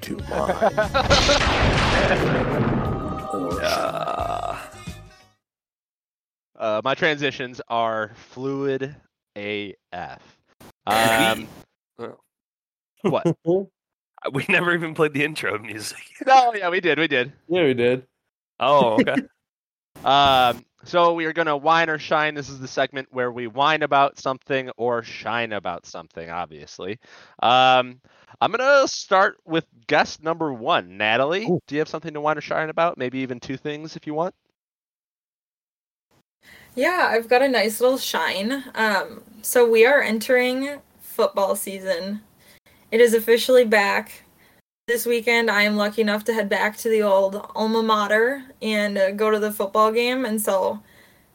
[0.02, 0.28] to mine.
[3.34, 4.07] or uh,
[6.58, 8.96] Uh, my transitions are fluid
[9.36, 10.38] AF.
[10.88, 11.48] Um,
[13.02, 13.38] what?
[14.34, 16.00] we never even played the intro music.
[16.26, 17.32] No, yeah, we did, we did.
[17.48, 18.06] yeah, we did.
[18.60, 19.15] Oh, okay.
[20.06, 22.36] Um, so we are gonna whine or shine.
[22.36, 26.30] This is the segment where we whine about something or shine about something.
[26.30, 27.00] Obviously,
[27.41, 28.00] um,
[28.39, 31.46] I'm gonna start with guest number one, Natalie.
[31.46, 31.60] Ooh.
[31.65, 33.00] Do you have something to whine or shine about?
[33.00, 34.36] Maybe even two things if you want.
[36.78, 38.63] Yeah, I've got a nice little shine.
[38.76, 42.22] Um, so we are entering football season.
[42.92, 44.22] It is officially back.
[44.88, 48.96] This weekend, I am lucky enough to head back to the old alma mater and
[48.96, 50.24] uh, go to the football game.
[50.24, 50.80] And so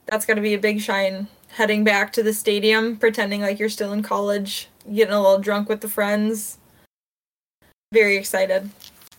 [0.07, 1.27] that's going to be a big shine.
[1.49, 5.69] Heading back to the stadium, pretending like you're still in college, getting a little drunk
[5.69, 6.59] with the friends.
[7.93, 8.71] Very excited.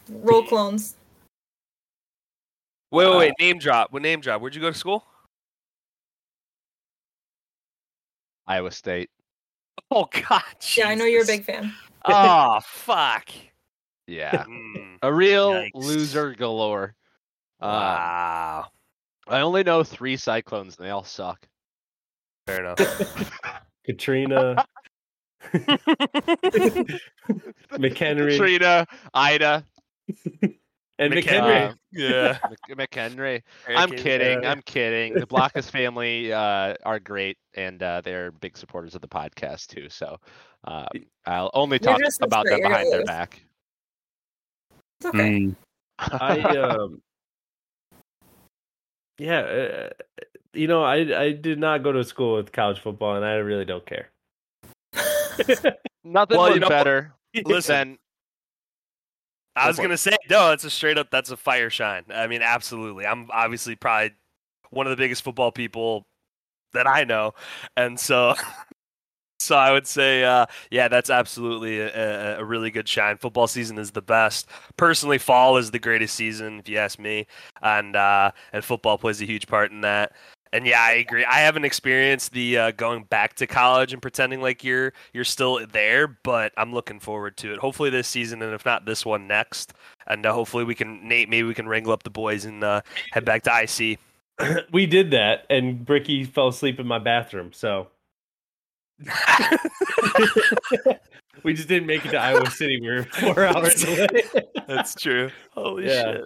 [0.08, 0.96] Roll clones.
[2.92, 3.34] Wait, wait, wait.
[3.42, 3.92] Name drop.
[3.92, 4.40] What name drop?
[4.40, 5.04] Where'd you go to school?
[8.48, 9.10] Iowa State.
[9.92, 10.42] Oh God.
[10.78, 11.74] Yeah, I know you're a big fan.
[12.06, 13.30] Oh fuck.
[14.08, 15.72] Yeah, Mm, a real Yikes.
[15.74, 16.96] loser galore.
[17.62, 18.66] Um, wow.
[19.30, 21.48] I only know three cyclones, and they all suck.
[22.46, 22.78] Fair enough.
[23.86, 24.66] Katrina,
[27.72, 29.66] McHenry, Katrina, Ida,
[31.00, 31.24] and McHenry.
[31.24, 31.70] McHenry.
[31.70, 32.38] uh, yeah.
[32.76, 33.42] McHenry.
[33.68, 34.46] I'm kidding.
[34.46, 35.14] uh, I'm kidding.
[35.14, 39.90] The Blockus family uh, are great, and uh, they're big supporters of the podcast too.
[39.90, 40.18] So
[40.66, 40.86] uh,
[41.26, 43.44] I'll only talk about them behind their back.
[45.00, 45.40] It's okay.
[45.40, 45.56] Mm.
[46.00, 47.02] I um,
[49.18, 49.90] yeah, uh,
[50.54, 53.66] you know, I I did not go to school with college football, and I really
[53.66, 54.10] don't care.
[56.04, 57.14] Nothing Well, was you know- better
[57.46, 57.98] Listen, than
[59.56, 60.52] I was gonna say no.
[60.52, 61.10] It's a straight up.
[61.12, 62.06] That's a fire shine.
[62.14, 63.06] I mean, absolutely.
[63.06, 64.12] I'm obviously probably
[64.72, 66.08] one of the biggest football people
[66.74, 67.34] that I know,
[67.78, 68.36] and so
[69.40, 73.18] so I would say, uh, yeah, that's absolutely a, a- a really good shine.
[73.18, 74.48] Football season is the best.
[74.78, 77.28] Personally, fall is the greatest season, if you ask me,
[77.62, 80.14] and uh, and football plays a huge part in that.
[80.54, 81.26] And yeah, I agree.
[81.26, 85.66] I haven't experienced the uh, going back to college and pretending like you're you're still
[85.66, 87.60] there, but I'm looking forward to it.
[87.60, 89.74] Hopefully this season, and if not this one, next.
[90.06, 92.82] And uh, hopefully we can Nate, maybe we can wrangle up the boys and uh,
[93.12, 93.98] head back to IC.
[94.72, 97.52] we did that, and Bricky fell asleep in my bathroom.
[97.52, 97.88] So
[101.44, 102.80] we just didn't make it to Iowa City.
[102.80, 104.08] We were four hours away.
[104.68, 105.30] That's true.
[105.52, 106.14] Holy Yeah.
[106.14, 106.22] shit!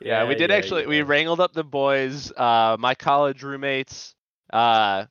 [0.00, 0.86] Yeah, we did actually.
[0.86, 2.32] We wrangled up the boys.
[2.36, 4.14] Uh, my college roommates,
[4.52, 5.06] uh,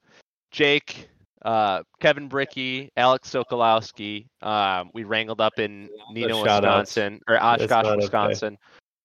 [0.52, 1.10] Jake,
[1.43, 4.28] uh, Kevin Bricky, Alex Sokolowski.
[4.41, 6.43] Um, we wrangled up in Neenah.
[6.43, 7.96] Wisconsin, or Oshkosh, okay.
[7.96, 8.58] Wisconsin,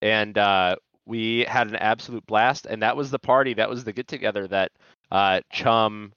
[0.03, 2.67] and uh, we had an absolute blast.
[2.67, 3.55] And that was the party.
[3.55, 4.73] That was the get together that
[5.11, 6.13] uh, Chum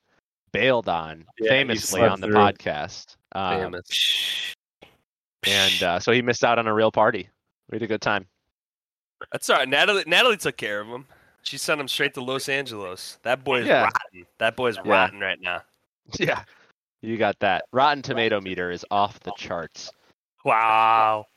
[0.51, 2.35] bailed on Yeah, famously on the through.
[2.35, 3.15] podcast.
[3.33, 4.53] Um, Famous.
[5.47, 7.29] and uh, so he missed out on a real party.
[7.69, 8.27] We had a good time.
[9.31, 9.67] That's all right.
[9.69, 11.05] Natalie Natalie took care of him.
[11.43, 13.17] She sent him straight to Los Angeles.
[13.23, 13.83] That boy is Yeah.
[13.83, 14.25] rotten.
[14.37, 14.83] That boy's Yeah.
[14.85, 15.61] rotten right now.
[16.19, 16.43] Yeah,
[17.01, 17.65] you got that.
[17.71, 19.91] Rotten Tomato meter is off the charts.
[20.45, 21.25] Wow.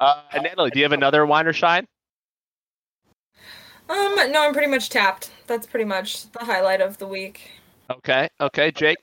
[0.00, 1.86] Uh, Natalie, do you have another wine or shine?
[3.88, 5.30] Um, no, I'm pretty much tapped.
[5.46, 7.52] That's pretty much the highlight of the week.
[7.88, 8.98] Okay, okay, Jake.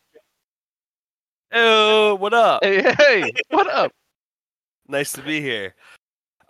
[1.53, 2.63] Oh, what up?
[2.63, 3.91] Hey, hey, what up?
[4.87, 5.73] Nice to be here.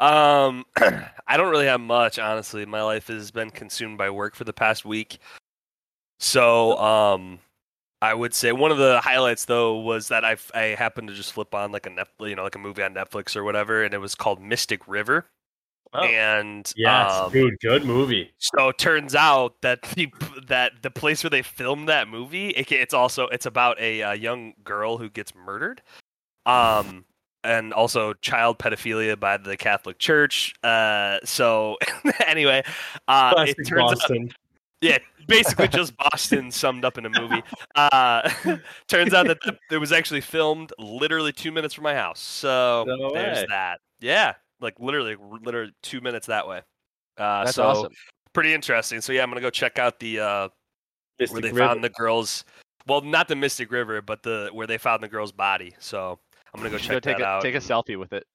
[0.02, 0.66] Um,
[1.28, 2.66] I don't really have much, honestly.
[2.66, 5.20] My life has been consumed by work for the past week.
[6.20, 7.40] So, um,
[8.02, 11.34] I would say one of the highlights though was that I I happened to just
[11.34, 13.94] flip on like a net, you know, like a movie on Netflix or whatever, and
[13.94, 15.28] it was called Mystic River.
[15.94, 16.04] Oh.
[16.04, 18.32] And yeah, um, dude, good movie.
[18.40, 20.12] So it turns out that the
[20.48, 24.14] that the place where they filmed that movie, it, it's also it's about a, uh
[24.14, 25.84] young girl who gets murdered,
[26.48, 27.06] um,
[27.44, 30.54] and also child pedophilia by the Catholic Church.
[30.64, 31.78] Uh, so
[32.26, 32.64] anyway,
[33.08, 34.12] uh, it turns out,
[34.82, 37.44] yeah, basically just Boston summed up in a movie.
[37.76, 38.30] Uh,
[38.88, 42.20] turns out that the, it was actually filmed literally two minutes from my house.
[42.20, 43.80] So No there's that.
[44.00, 46.62] Yeah, like literally, literally two minutes that way.
[47.18, 47.94] Uh, That's so awesome.
[48.34, 49.02] pretty interesting.
[49.02, 50.50] So yeah, I'm gonna go check out the uh,
[51.30, 51.60] where they River.
[51.60, 52.44] found the girl's.
[52.88, 55.76] Well, not the Mystic River, but the where they found the girl's body.
[55.78, 56.18] So
[56.54, 57.42] I'm gonna go You should check take that a, out.
[57.42, 58.26] Take a selfie with it.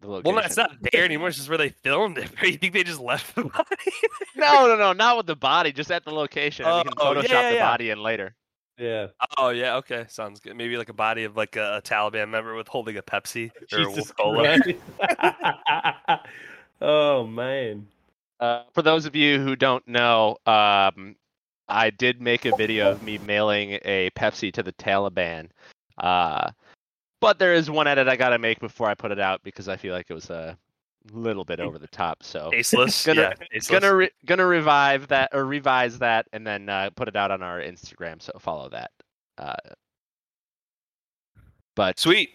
[0.00, 1.28] The Well, no, it's not there anymore.
[1.28, 2.30] It's just where they filmed it.
[2.42, 3.92] You think they just left the body?
[4.36, 5.72] No, no, no, not with the body.
[5.72, 6.66] Just at the location.
[6.66, 7.70] and you can Oh, yeah, Photoshop yeah, the yeah.
[7.70, 8.34] body in later.
[8.78, 9.08] Yeah.
[9.36, 10.56] oh yeah, okay, sounds good.
[10.56, 13.98] Maybe like a body of like a, a Taliban member with holding a Pepsi or
[13.98, 14.58] a Cola.
[16.82, 17.86] Oh man.
[18.40, 21.14] Uh, for those of you who don't know, um,
[21.68, 25.48] I did make a video of me mailing a Pepsi to the Taliban.
[25.96, 26.50] Uh,
[27.22, 29.76] but there is one edit I gotta make before I put it out because I
[29.76, 30.58] feel like it was a
[31.12, 32.24] little bit over the top.
[32.24, 33.06] So Tasteless.
[33.06, 33.68] Gonna- yeah, tasteless.
[33.80, 37.40] gonna re- gonna revive that or revise that and then uh, put it out on
[37.40, 38.20] our Instagram.
[38.20, 38.90] So follow that.
[39.38, 39.54] Uh,
[41.76, 42.30] but Sweet.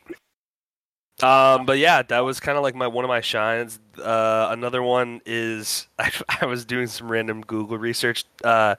[1.21, 3.79] Um, but yeah, that was kind of like my one of my shines.
[4.01, 8.23] Uh, another one is I, I was doing some random Google research.
[8.41, 8.75] Uh,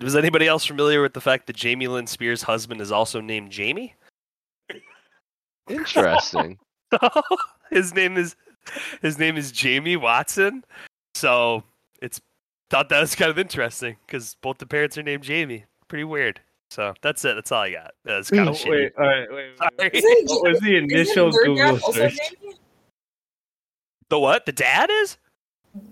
[0.00, 3.50] was anybody else familiar with the fact that Jamie Lynn Spears' husband is also named
[3.50, 3.94] Jamie?
[5.70, 6.58] Interesting.
[7.70, 8.36] his name is
[9.00, 10.64] his name is Jamie Watson.
[11.14, 11.62] So
[12.02, 12.20] it's
[12.68, 15.64] thought that was kind of interesting because both the parents are named Jamie.
[15.88, 16.40] Pretty weird.
[16.70, 17.34] So that's it.
[17.34, 17.92] That's all I got.
[18.04, 18.70] That's kind of shitty.
[18.70, 19.90] wait, all right, wait, wait, Sorry.
[19.92, 19.94] wait.
[19.94, 22.16] Isn't, What was the initial their Google search?
[24.08, 24.46] The what?
[24.46, 25.16] The dad is?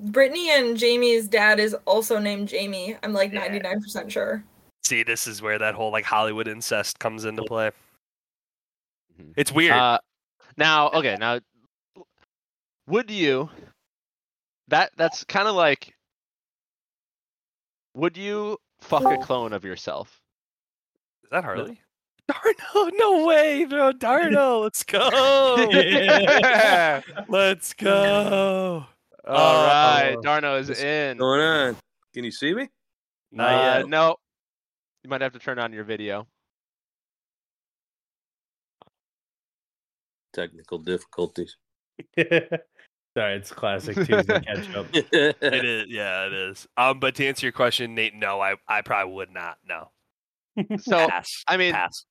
[0.07, 2.97] Britney and Jamie's dad is also named Jamie.
[3.03, 3.49] I'm like Yeah.
[3.49, 4.45] 99% sure.
[4.85, 7.71] See, this is where that whole like Hollywood incest comes into play.
[9.21, 9.35] Mhm.
[9.37, 9.73] It's weird.
[9.75, 9.99] Uh,
[10.57, 11.41] now, okay, now,
[12.87, 13.51] would you?
[14.69, 15.95] That that's kind of like
[17.95, 20.21] would you fuck a clone of yourself?
[21.25, 21.81] Is that Harley?
[22.31, 23.93] Darno, no way, bro.
[23.93, 25.09] Darno, let's go.
[25.71, 27.01] Yeah.
[27.29, 28.85] Let's go.
[29.27, 30.21] All right, Oh.
[30.23, 31.17] Darno is What's in.
[31.17, 31.77] going on?
[32.13, 32.69] Can you see me?
[33.33, 33.89] Not Uh, yet.
[33.89, 34.17] no,
[35.03, 36.27] you might have to turn on your video.
[40.33, 41.57] Technical difficulties.
[42.19, 44.87] Sorry, it's classic Tuesday catch up.
[44.93, 46.69] It is, yeah, it is.
[46.77, 49.59] Um, but to answer your question, Nate, no, I, I probably would not.
[49.69, 49.91] No,
[50.79, 51.29] So, pass.
[51.49, 52.05] I mean, pass.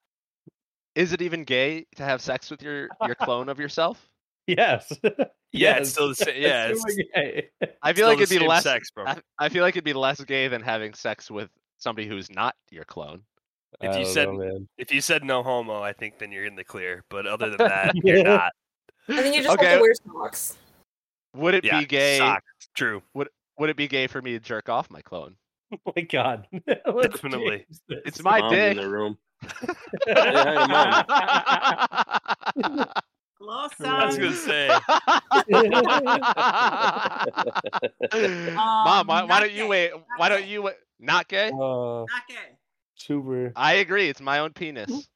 [0.96, 4.10] is it even gay to have sex with your your clone of yourself?
[4.48, 4.92] Yes.
[5.54, 6.42] Yeah, it's still the same.
[6.42, 7.50] Yeah, It's it's gay.
[7.82, 8.64] I feel like it'd be less.
[8.64, 9.06] sex, bro.
[9.06, 12.54] I, I feel like it'd be less gay than having sex with somebody who's not
[12.70, 13.22] your clone.
[13.82, 14.68] If you said- know, man.
[14.78, 17.04] If you said no homo, I think then you're in the clear.
[17.10, 18.52] But other than that, you're not.
[19.10, 19.68] I think you just Okay.
[19.68, 20.58] have to wear socks.
[21.36, 22.18] Would it Yeah, be gay?
[22.18, 22.44] Socks.
[22.76, 23.02] True.
[23.14, 25.36] Would would it be gay for me to jerk off my clone?
[25.86, 26.48] Oh my god.
[26.68, 27.66] Definitely.
[27.90, 28.78] It's my Mom's dick.
[28.78, 29.18] in the room.
[30.08, 31.04] hi
[33.40, 34.68] Hello, I was gonna say.
[38.54, 39.92] Mom, why, why don't you wait?
[40.18, 40.76] Why don't you wait?
[41.00, 41.48] Not gay?
[41.50, 42.57] Uh, Not gay.
[42.98, 43.54] Super.
[43.56, 44.10] I agree.
[44.10, 45.08] It's my own penis.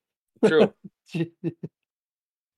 [0.46, 0.72] True.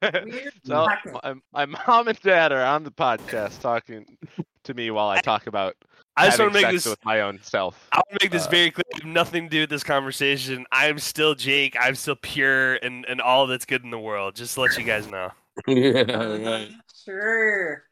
[0.65, 0.89] So
[1.23, 4.17] my, my mom and dad are on the podcast talking
[4.65, 5.77] to me while I talk about
[6.17, 6.87] I just want to make this.
[6.87, 7.89] with my own self.
[7.93, 8.85] I want to make this uh, very clear.
[8.95, 10.67] Have nothing to do with this conversation.
[10.73, 11.77] I'm still Jake.
[11.79, 14.37] I'm still pure and, and all that's good in the world.
[14.37, 15.31] Just to let you guys know.
[15.67, 16.71] yeah, right.
[17.05, 17.85] Sure.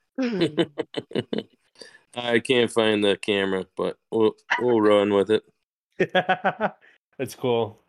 [2.15, 5.43] I can't find the camera, but we'll we'll run with it.
[7.19, 7.81] That's cool.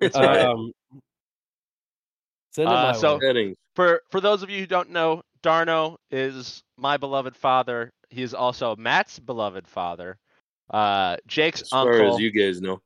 [0.00, 0.40] It's all right.
[0.40, 0.72] Um,
[2.52, 3.54] send Uh, so- way.
[3.76, 7.92] For for those of you who don't know, Darno is my beloved father.
[8.10, 10.16] He is also Matt's beloved father.
[10.70, 12.14] Uh, Jake's As far uncle.
[12.14, 12.80] as you guys know,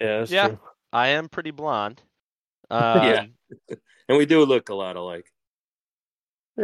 [0.00, 0.48] yeah, that's Yeah.
[0.48, 0.58] true.
[0.92, 2.02] I am pretty blonde.
[2.70, 3.26] Um, Yeah.
[4.08, 5.26] and we do look a lot alike.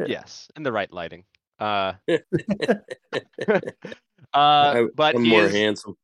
[0.07, 1.25] Yes, in the right lighting.
[1.61, 1.94] Uh,
[4.33, 5.97] uh, but I'm he more is, handsome.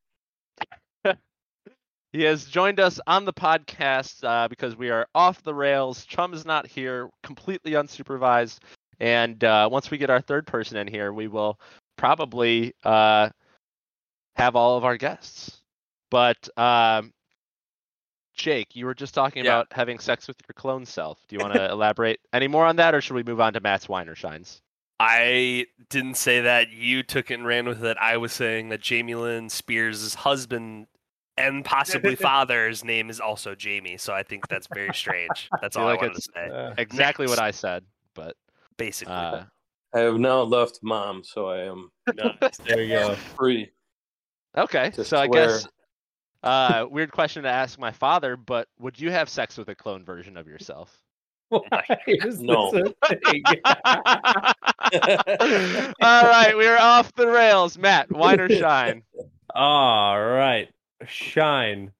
[2.15, 6.05] He has joined us on the podcast uh, because we are off the rails.
[6.05, 8.59] Chum is not here, completely unsupervised.
[9.01, 11.59] And uh, once we get our third person in here, we will
[11.97, 13.29] probably uh,
[14.37, 15.57] have all of our guests.
[16.09, 17.11] But um,
[18.33, 19.51] Jake, you were just talking Yeah.
[19.51, 21.19] about having sex with your clone self.
[21.27, 23.59] Do you want to elaborate any more on that, or should we move on to
[23.59, 24.61] Matt's Weiner shines?
[25.01, 26.69] I didn't say that.
[26.69, 27.97] You took it and ran with it.
[27.99, 30.87] I was saying that Jamie Lynn Spears' husband
[31.37, 33.97] and possibly father's name is also Jamie.
[33.97, 35.49] So I think that's very strange.
[35.61, 36.49] That's all feel I like wanted to say.
[36.49, 38.35] Uh, Exactly what I said, but
[38.77, 39.13] Basically.
[39.13, 39.43] uh,
[39.93, 42.57] I have now left mom, so I am nice.
[42.67, 43.15] There we go.
[43.15, 43.71] free.
[44.57, 45.67] Okay, to so I guess
[46.43, 50.05] uh, weird question to ask my father, but would you have sex with a clone
[50.05, 51.01] version of yourself?
[51.51, 51.59] No.
[52.21, 53.43] this a thing?
[56.01, 57.77] All right, we're off the rails.
[57.77, 59.03] Matt, wine or shine?
[59.53, 60.69] All right.
[61.07, 61.91] Shine.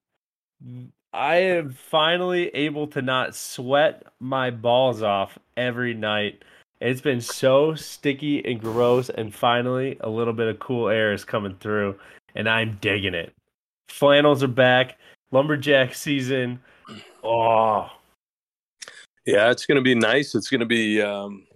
[1.12, 6.42] I am finally able to not sweat my balls off every night.
[6.80, 11.24] It's been so sticky and gross, and finally a little bit of cool air is
[11.24, 11.98] coming through,
[12.34, 13.32] and I'm digging it.
[13.88, 14.98] Flannels are back.
[15.30, 16.60] Lumberjack season.
[17.24, 17.90] Oh,
[19.24, 20.34] Yeah, it's gonna be nice.
[20.34, 21.46] It's gonna be um,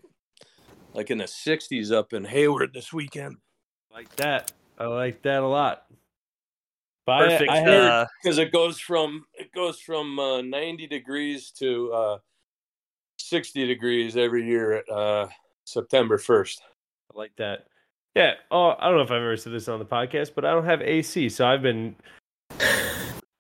[0.94, 3.36] like in the '60s up in Hayward this weekend.
[3.92, 4.52] like that.
[4.78, 5.84] I like that a lot.
[7.10, 7.50] But I- Perfect.
[7.50, 12.18] I, had, uh, because it goes from it goes from uh, 90 degrees to uh,
[13.18, 15.26] 60 degrees every year at uh,
[15.64, 16.60] September 1st.
[17.12, 17.66] I like that.
[18.14, 18.34] Yeah.
[18.52, 20.64] Oh, I don't know if I've ever said this on the podcast, but I don't
[20.64, 21.96] have AC, so I've been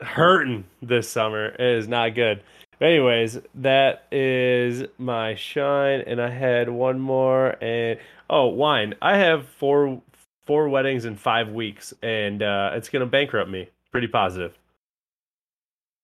[0.00, 1.50] hurting this summer.
[1.50, 2.42] It is not good.
[2.80, 7.56] But anyways, that is my shine, and I had one more.
[7.62, 8.94] And oh, wine.
[9.00, 10.02] I have four
[10.46, 13.68] four weddings in five weeks, and uh, it's gonna bankrupt me.
[13.92, 14.56] Pretty positive.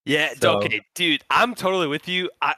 [0.05, 2.31] Yeah, So- okay, dude, I'm totally with you.
[2.41, 2.55] I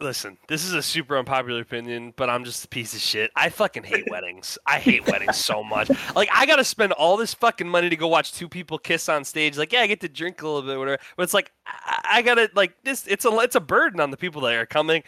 [0.00, 3.30] listen, this is a super unpopular opinion, but I'm just a piece of shit.
[3.36, 4.58] I fucking hate weddings.
[4.66, 5.90] I hate weddings so much.
[6.16, 9.24] Like I gotta spend all this fucking money to go watch two people kiss on
[9.24, 9.56] stage.
[9.58, 11.00] Like, yeah, I get to drink a little bit, whatever.
[11.16, 13.06] But it's like I, I gotta like this.
[13.06, 15.02] It's a it's a burden on the people that are coming.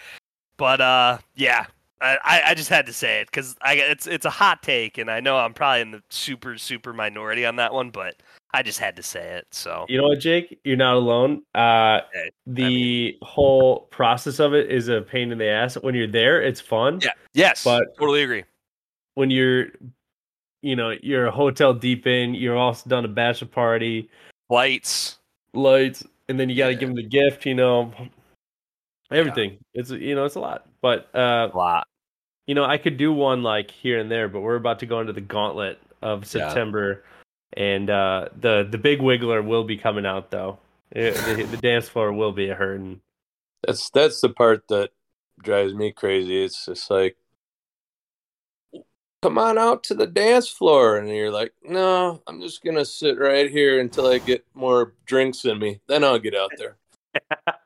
[0.56, 1.66] But uh, yeah.
[2.00, 4.98] I, I- I just had to say it because I it's it's a hot take
[4.98, 8.16] and I know I'm probably in the super super minority on that one, but
[8.52, 9.46] I just had to say it.
[9.52, 10.58] So You know what, Jake?
[10.64, 11.42] You're not alone.
[11.54, 12.00] Uh,
[12.46, 15.74] the whole process of it is a pain in the ass.
[15.74, 17.00] When you're there, it's fun.
[17.02, 18.44] yeah, yes, But- totally agree.
[19.14, 19.68] when you're
[20.62, 22.34] you know you're a hotel deep in.
[22.34, 24.08] You're also done a bachelor party,
[24.50, 25.18] Lights.
[25.52, 26.78] lights, and then you got to Yeah.
[26.80, 27.44] give them the gift.
[27.46, 27.92] You know,
[29.10, 29.58] everything.
[29.74, 31.86] It's you know it's a lot, but uh, A lot.
[32.46, 35.00] you know I could do one like here and there, but we're about to go
[35.00, 36.48] into the gauntlet of Yeah.
[36.48, 37.04] September,
[37.54, 40.58] and uh, the the big wiggler will be coming out though.
[40.94, 43.00] Eh, the, the dance floor will be a hurting.
[43.66, 44.90] That's that's the part that
[45.42, 46.44] drives me crazy.
[46.44, 47.16] It's just like,
[49.22, 53.18] come on out to the dance floor, and you're like, no, I'm just gonna sit
[53.18, 55.80] right here until I get more drinks in me.
[55.88, 56.76] Then I'll get out there.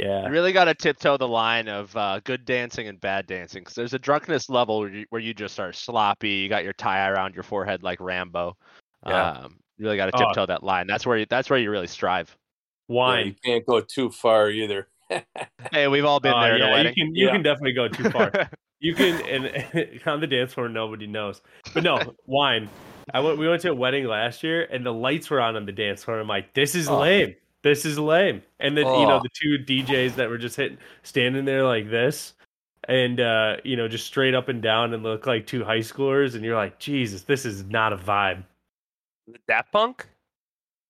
[0.00, 0.24] Yeah.
[0.26, 3.74] You really got to tiptoe the line of uh, good dancing and bad dancing because
[3.74, 6.30] there's a drunkenness level where you, where you just are sloppy.
[6.30, 8.56] You got your tie around your forehead like Rambo.
[9.06, 9.30] Yeah.
[9.32, 10.26] Um, you really got to Oh.
[10.28, 10.86] tiptoe that line.
[10.86, 12.36] That's where you, that's where you really strive.
[12.88, 13.26] Yeah, Wine.
[13.28, 14.88] you can't go too far either.
[15.72, 16.94] Hey, we've all been Oh, there at a yeah, wedding.
[16.96, 17.32] You can you Yeah.
[17.32, 18.32] can definitely go too far.
[18.82, 21.42] You can and on the dance floor nobody knows.
[21.74, 22.70] But no, wine.
[23.12, 25.66] I went we went to a wedding last year and the lights were on on
[25.66, 26.18] the dance floor.
[26.18, 26.98] I'm like, this is Oh.
[27.00, 27.34] lame.
[27.62, 28.42] This is lame.
[28.58, 29.22] And then you know Oh.
[29.22, 32.34] the two DJs that were just hitting standing there like this
[32.88, 36.34] and uh, you know, just straight up and down and look like two high schoolers
[36.34, 38.44] and you're like, Jesus, this is not a vibe.
[39.46, 40.06] Daft Punk?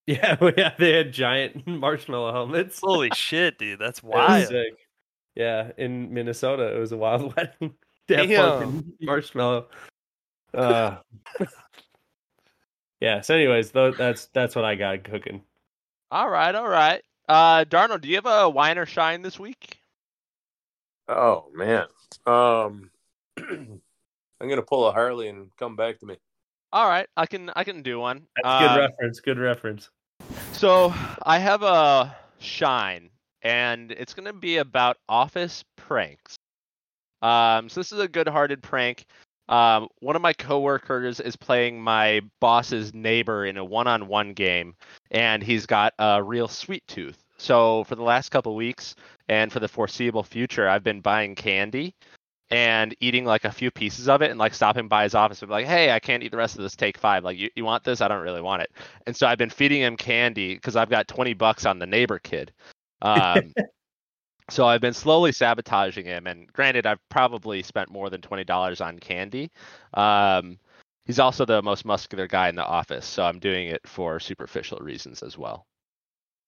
[0.07, 2.81] Yeah, yeah, they had giant marshmallow helmets.
[2.83, 3.79] Holy shit, dude.
[3.79, 4.53] That's wild.
[5.37, 7.75] Yeah, in Minnesota, it was a wild wedding.
[8.09, 9.67] Daft Punk marshmallow.
[10.53, 10.97] Uh,
[13.01, 13.21] yeah.
[13.21, 15.43] So, anyways, that's that's what I got cooking.
[16.11, 17.03] All right, all right.
[17.29, 19.79] Uh, Darno, do you have a wine or shine this week?
[21.09, 21.87] Oh man,
[22.27, 22.91] um,
[23.39, 26.17] I'm gonna pull a Harley and come back to me.
[26.73, 28.27] All right, I can I can do one.
[28.37, 29.21] That's good Um, reference.
[29.21, 29.91] Good reference.
[30.53, 33.11] So I have a shine,
[33.43, 36.37] and it's gonna be about office pranks.
[37.23, 39.05] Um, so this is a good-hearted prank.
[39.51, 44.75] Um, one of my coworkers is playing my boss's neighbor in a one-on-one game,
[45.11, 47.23] and he's got a real sweet tooth.
[47.37, 48.95] So for the last couple weeks,
[49.29, 51.95] and for the foreseeable future, I've been buying candy
[52.51, 55.49] and eating like a few pieces of it and like stopping by his office and
[55.49, 57.25] be like, hey, I can't eat the rest of this take five.
[57.25, 58.01] Like, you, you want this?
[58.01, 58.71] I don't really want it.
[59.07, 62.19] And so I've been feeding him candy because I've got 20 bucks on the neighbor
[62.19, 62.53] kid.
[63.03, 63.53] Um,
[64.51, 66.27] so I've been slowly sabotaging him.
[66.27, 69.51] And granted, I've probably spent more than $20 on candy.
[69.95, 70.59] Um,
[71.05, 73.07] he's also the most muscular guy in the office.
[73.07, 75.67] So I'm doing it for superficial reasons as well.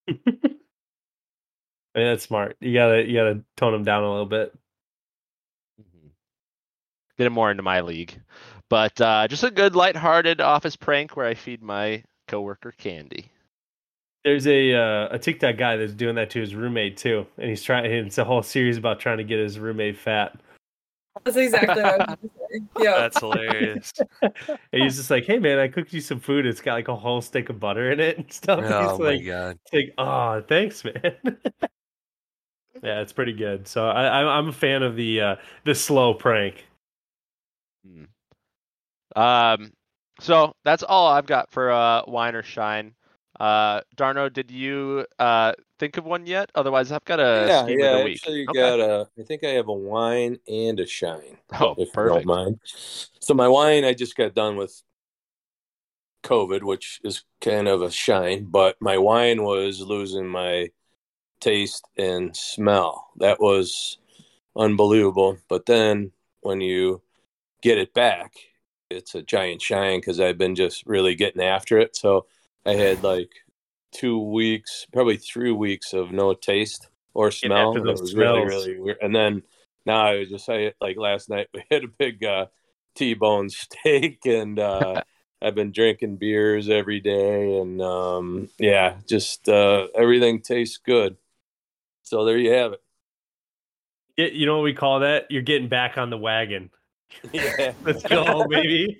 [1.94, 2.56] I mean, that's smart.
[2.60, 4.54] You gotta you gotta tone them down a little bit.
[7.18, 8.18] Get him more into my league.
[8.70, 13.31] But uh, just a good lighthearted office prank where I feed my coworker candy.
[14.24, 17.62] There's a uh, a TikTok guy that's doing that to his roommate too, and he's
[17.62, 17.86] trying.
[17.86, 20.38] It's a whole series about trying to get his roommate fat.
[21.24, 22.28] That's exactly what I was going to say.
[22.78, 22.98] Yeah.
[22.98, 23.92] That's hilarious.
[24.20, 26.44] And he's just like, "Hey man, I cooked you some food.
[26.44, 28.98] It's got like a whole stick of butter in it and stuff." And oh he's
[28.98, 29.58] my like, god.
[29.64, 30.94] It's like, oh, thanks, man.
[32.82, 33.66] yeah, it's pretty good.
[33.66, 36.66] So I, I'm I'm a fan of the uh, the slow prank.
[39.16, 39.72] Um,
[40.20, 42.94] so that's all I've got for uh, wine or shine.
[43.42, 46.48] Uh, Darno, did you uh, think of one yet?
[46.54, 47.86] Otherwise, I've got a yeah, scheme yeah.
[47.86, 48.16] of the I week.
[48.18, 48.60] actually Okay.
[48.60, 49.08] got a.
[49.18, 51.38] I think I have a wine and a shine.
[51.58, 52.24] Oh, if you perfect.
[52.24, 52.60] don't mind.
[52.64, 54.80] So my wine, I just got done with
[56.22, 58.44] COVID, which is kind of a shine.
[58.44, 60.68] But my wine was losing my
[61.40, 63.08] taste and smell.
[63.16, 63.98] That was
[64.54, 65.38] unbelievable.
[65.48, 66.12] But then
[66.42, 67.02] when you
[67.60, 68.34] get it back,
[68.88, 71.96] it's a giant shine because I've been just really getting after it.
[71.96, 72.26] So
[72.64, 73.30] I had like
[73.92, 77.76] two weeks, probably three weeks of no taste or smell.
[77.76, 78.66] and those it was really, smells.
[78.66, 78.98] really weird.
[79.02, 79.42] And then
[79.84, 82.46] now I was just say like last night we had a big uh,
[82.94, 85.02] T-bone steak and uh,
[85.42, 91.16] I've been drinking beers every day and um, yeah, just uh, everything tastes good.
[92.04, 92.82] So there you have it.
[94.16, 95.26] Y- You know what we call that?
[95.30, 96.70] You're getting back on the wagon.
[97.32, 97.72] Yeah.
[97.84, 98.98] Let's go, baby.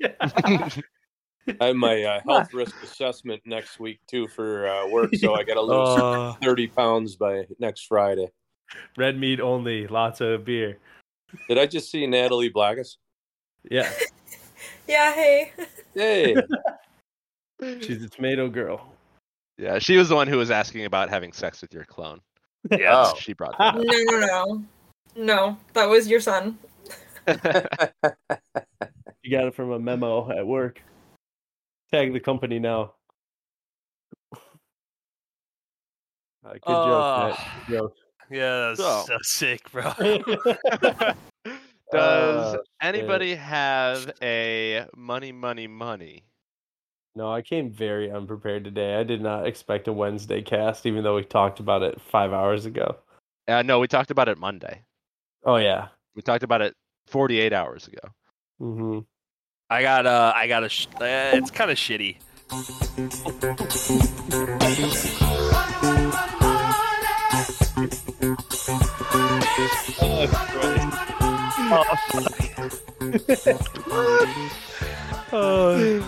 [1.60, 5.42] I have my uh, health risk assessment next week too for uh, work, so I
[5.42, 8.28] got to lose Uh, thirty pounds by next Friday.
[8.96, 9.86] Red meat only.
[9.86, 10.78] Lots of beer.
[11.48, 12.96] Did I just see Natalie Blackus?
[13.70, 13.90] Yeah,
[14.88, 15.52] Yeah, hey.
[15.94, 16.36] Hey,
[17.80, 18.92] she's a tomato girl.
[19.58, 22.20] Yeah, she was the one who was asking about having sex with your clone.
[22.70, 23.04] yeah.
[23.06, 23.14] Oh.
[23.18, 24.64] She brought that No, no, no.
[25.14, 26.58] No, that was your son.
[27.28, 27.34] You
[29.30, 30.80] got it from a memo at work.
[31.92, 32.94] Tag the company now.
[36.44, 37.66] Uh, good joke, Matt.
[37.68, 37.90] Good
[38.30, 39.92] Yeah, that's So- so sick, bro.
[41.92, 46.24] Does Uh, anybody have a money, money, money?
[47.14, 48.94] No, I came very unprepared today.
[48.94, 52.64] I did not expect a Wednesday cast, even though we talked about it five hours
[52.64, 52.96] ago.
[53.46, 54.82] Uh, no, we talked about it Monday.
[55.44, 55.88] Oh yeah.
[56.14, 56.74] We talked about it
[57.08, 58.08] 48 hours ago.
[58.62, 58.98] Mm-hmm.
[59.72, 60.34] I got a.
[60.36, 62.16] I got a sh- uh, it's kind of shitty.
[75.32, 75.98] Oh,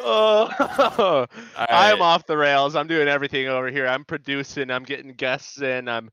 [1.56, 2.76] I'm off the rails.
[2.76, 3.86] I'm doing everything over here.
[3.86, 4.70] I'm producing.
[4.70, 5.88] I'm getting guests in.
[5.88, 6.10] I'm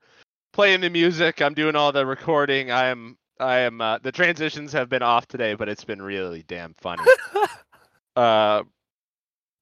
[0.54, 1.42] playing the music.
[1.42, 2.72] I'm doing all the recording.
[2.72, 3.18] I am.
[3.40, 3.82] I am.
[3.82, 7.04] Uh, the transitions have been off today, but it's been really damn funny.
[8.16, 8.64] uh,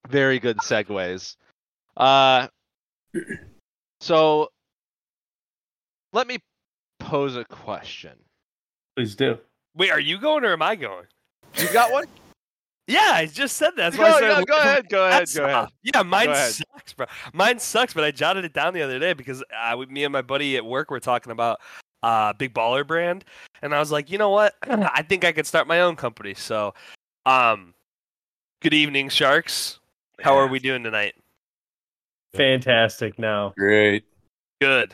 [0.07, 1.35] very good segues.
[1.97, 2.47] Uh,
[3.99, 4.49] so
[6.13, 6.39] let me
[6.99, 8.13] pose a question.
[8.95, 9.37] Please do.
[9.75, 11.05] Wait, are you going or am I going?
[11.57, 12.05] You got one?
[12.87, 13.93] Yeah, I just said that.
[13.93, 15.69] That's Go- why I go- started go ahead, go ahead, go ahead.
[15.83, 16.51] Yeah, mine ahead.
[16.51, 17.07] sucks, bro.
[17.33, 20.13] Mine sucks, but I jotted it down the other day because uh, we, me and
[20.13, 21.59] my buddy at work were talking about
[22.05, 23.25] uh, Big Baller Brand,
[23.63, 24.53] and I was like, you know what?
[24.61, 26.35] I think I could start my own company.
[26.35, 26.75] So,
[27.25, 27.73] um,
[28.61, 29.79] good evening, Sharks.
[30.21, 31.15] How are we doing tonight?
[32.35, 33.17] Fantastic.
[33.17, 33.53] Now.
[33.57, 34.05] Great.
[34.61, 34.93] Good.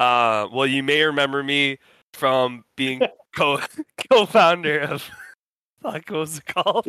[0.00, 1.78] Uh, well, you may remember me
[2.14, 3.02] from being
[3.36, 3.60] co
[4.10, 5.04] co-founder of
[5.92, 6.88] fuck, what was it called?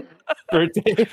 [0.50, 1.06] Birthday.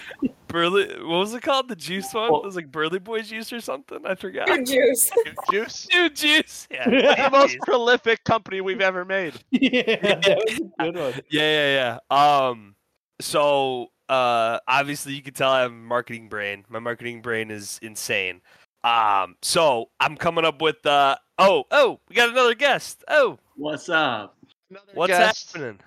[0.48, 0.88] Burley.
[1.00, 1.70] What was it called?
[1.70, 2.32] The juice one?
[2.32, 4.00] Well- it was like Burley Boy Juice or something.
[4.06, 4.48] I forgot.
[4.48, 5.12] Good juice.
[5.52, 5.88] Juice.
[5.92, 6.68] Dude, juice.
[6.70, 6.90] Yeah.
[7.30, 9.34] the most prolific company we've ever made.
[9.52, 11.14] yeah, that was a good one.
[11.30, 12.48] Yeah, yeah, yeah.
[12.48, 12.76] Um,
[13.20, 16.66] so uh, obviously you can tell I have a marketing brain.
[16.70, 18.42] My marketing brain is insane.
[18.84, 23.04] Um, so I'm coming up with uh, oh, oh, we got another guest.
[23.08, 24.36] Oh, What's up?
[24.72, 25.80] Another what's guest, happening?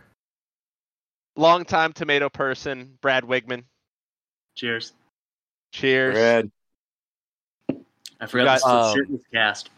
[1.37, 3.65] Longtime tomato person, Brad Wigman.
[4.55, 4.93] Cheers.
[5.73, 6.15] Cheers.
[6.15, 6.51] Brad.
[8.21, 9.71] I forgot got, this um, shit was cast.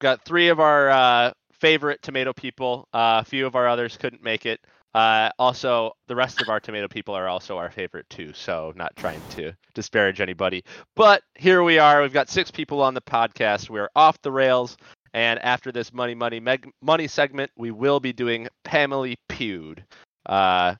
[0.00, 2.88] Got three of our uh, favorite tomato people.
[2.92, 4.60] Uh, a few of our others couldn't make it.
[4.94, 8.32] Uh, also, the rest of our tomato people are also our favorite too.
[8.32, 10.64] So, not trying to disparage anybody,
[10.94, 12.00] but here we are.
[12.00, 13.68] We've got six people on the podcast.
[13.68, 14.78] We're off the rails,
[15.16, 19.82] and after this money, money, meg- money segment, we will be doing Family Feud.
[20.26, 20.74] Uh,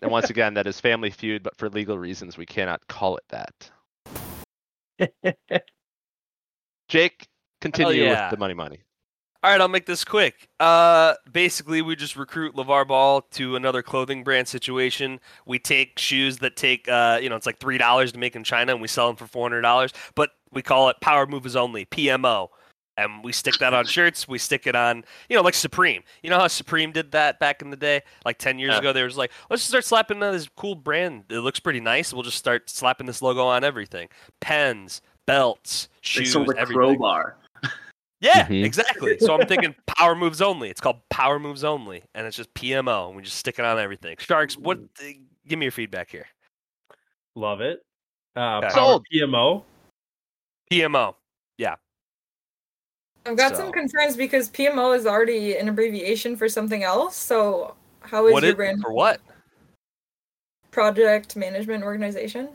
[0.00, 3.24] and once again, that is Family Feud, but for legal reasons, we cannot call it
[3.28, 3.70] that.
[6.88, 7.28] Jake,
[7.60, 8.24] continue yeah.
[8.24, 8.78] with the money, money.
[9.42, 10.48] All right, I'll make this quick.
[10.58, 15.20] Uh, basically, we just recruit LaVar Ball to another clothing brand situation.
[15.44, 18.42] We take shoes that take, uh, you know, it's like three dollars to make in
[18.42, 19.92] China, and we sell them for four hundred dollars.
[20.14, 22.48] But we call it Power Moves Only (PMO),
[22.96, 24.26] and we stick that on shirts.
[24.26, 26.02] We stick it on, you know, like Supreme.
[26.22, 28.78] You know how Supreme did that back in the day, like ten years Yeah.
[28.78, 28.92] ago.
[28.92, 31.24] They was like, let's just start slapping on this cool brand.
[31.30, 32.12] It looks pretty nice.
[32.12, 34.08] We'll just start slapping this logo on everything:
[34.40, 36.96] pens, belts, They shoes, sold a everything.
[36.96, 37.36] crowbar.
[38.20, 38.64] Yeah, Mhm.
[38.64, 39.18] exactly.
[39.18, 40.70] So I'm thinking power moves only.
[40.70, 43.78] It's called power moves only, and it's just PMO, and we just stick it on
[43.78, 44.16] everything.
[44.18, 44.78] Sharks, what?
[44.78, 45.04] uh,
[45.46, 46.26] Give me your feedback here.
[47.34, 47.84] Love it.
[48.34, 48.68] Uh, Okay.
[48.68, 49.06] Power Sold.
[49.12, 49.64] PMO.
[50.72, 51.14] PMO.
[53.26, 57.16] I've got So- some concerns because PMO is already an abbreviation for something else.
[57.16, 58.92] So how is What your it brand for?
[58.92, 59.20] What?
[60.70, 62.50] project management organization?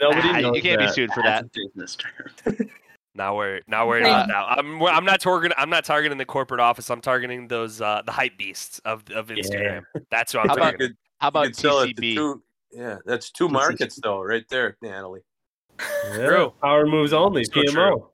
[0.00, 1.44] Nobody Ah, knows you can't be sued for that.
[1.44, 1.96] a business
[2.44, 2.70] term.
[3.16, 4.58] Now we're now worried about that.
[4.58, 6.90] I'm I'm not targeting I'm not targeting the corporate office.
[6.90, 9.82] I'm targeting those uh the hype beasts of of Instagram.
[10.10, 10.96] That's what I'm How about- targeting.
[11.20, 12.14] How about You could sell it to TCB?
[12.16, 15.20] two- yeah, that's two markets though, right there, Natalie.
[15.80, 16.52] Yeah, True.
[16.60, 17.44] Power moves only.
[17.44, 18.08] So PMO.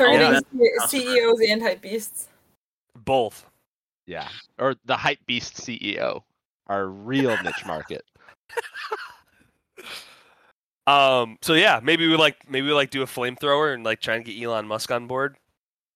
[0.00, 0.86] Targeting yeah.
[0.86, 2.28] CEOs and hype beasts.
[3.04, 3.46] Both.
[4.06, 4.28] Yeah,
[4.58, 6.22] or the hype beast CEO,
[6.66, 8.04] our real niche market.
[10.86, 11.38] Um.
[11.42, 14.24] So yeah, maybe we like maybe we like do a flamethrower and like try and
[14.24, 15.36] get Elon Musk on board,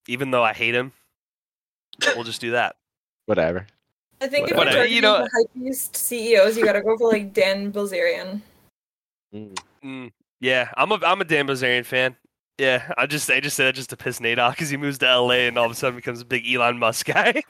[0.07, 0.92] even though I hate him.
[2.14, 2.76] We'll just do that.
[3.26, 3.66] Whatever.
[4.20, 6.96] I think if Whatever, you're you targeting know- the hype beast CEOs, you gotta go
[6.96, 8.40] for like Dan Bilzerian.
[9.34, 12.14] Mm, yeah, I'm a I'm a Dan Bilzerian fan.
[12.59, 14.98] Yeah, I just I just said that just to piss Nate off because he moves
[14.98, 17.42] to LA and all of a sudden becomes a big Elon Musk guy.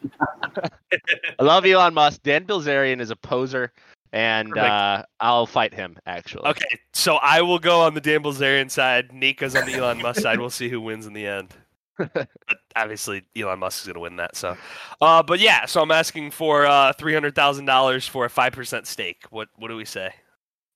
[1.38, 2.22] I love Elon Musk.
[2.22, 3.70] Dan Bilzerian is a poser,
[4.14, 5.98] and uh, I'll fight him.
[6.06, 6.46] Actually.
[6.46, 9.12] okay, so I will go on the Dan Bilzerian side.
[9.12, 10.40] Nate goes on the Elon Musk side.
[10.40, 11.54] We'll see who wins in the end.
[11.96, 12.28] but
[12.74, 14.36] obviously, Elon Musk is going to win that.
[14.36, 14.56] So,
[15.02, 18.54] uh, but yeah, so I'm asking for uh, three hundred thousand dollars for a five
[18.54, 19.24] percent stake.
[19.28, 20.14] What what do we say?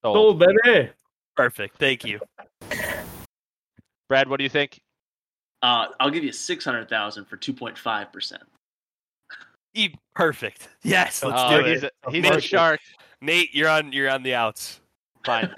[0.03, 0.17] Sold.
[0.17, 0.91] Sold, baby.
[1.35, 1.79] Perfect.
[1.79, 2.21] Thank you.
[4.09, 4.81] Brad, what do you think?
[5.63, 8.43] Uh, I'll give you six hundred thousand for two point five percent.
[10.15, 10.69] Perfect.
[10.83, 11.93] Yes, let's oh, do he's it.
[12.05, 12.81] a, he's Nate, a shark.
[13.21, 13.93] Nate, you're on.
[13.93, 14.81] You're on the outs.
[15.25, 15.53] Fine.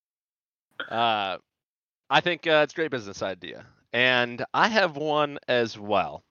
[0.90, 1.36] uh,
[2.10, 6.22] I think uh, it's a great business idea, and I have one as well.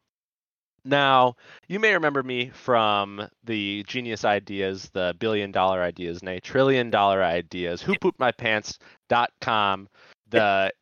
[0.85, 1.35] Now,
[1.67, 7.23] you may remember me from the genius ideas, the billion dollar ideas, nay, trillion dollar
[7.23, 9.87] ideas, who pooped my pants.com,
[10.29, 10.73] the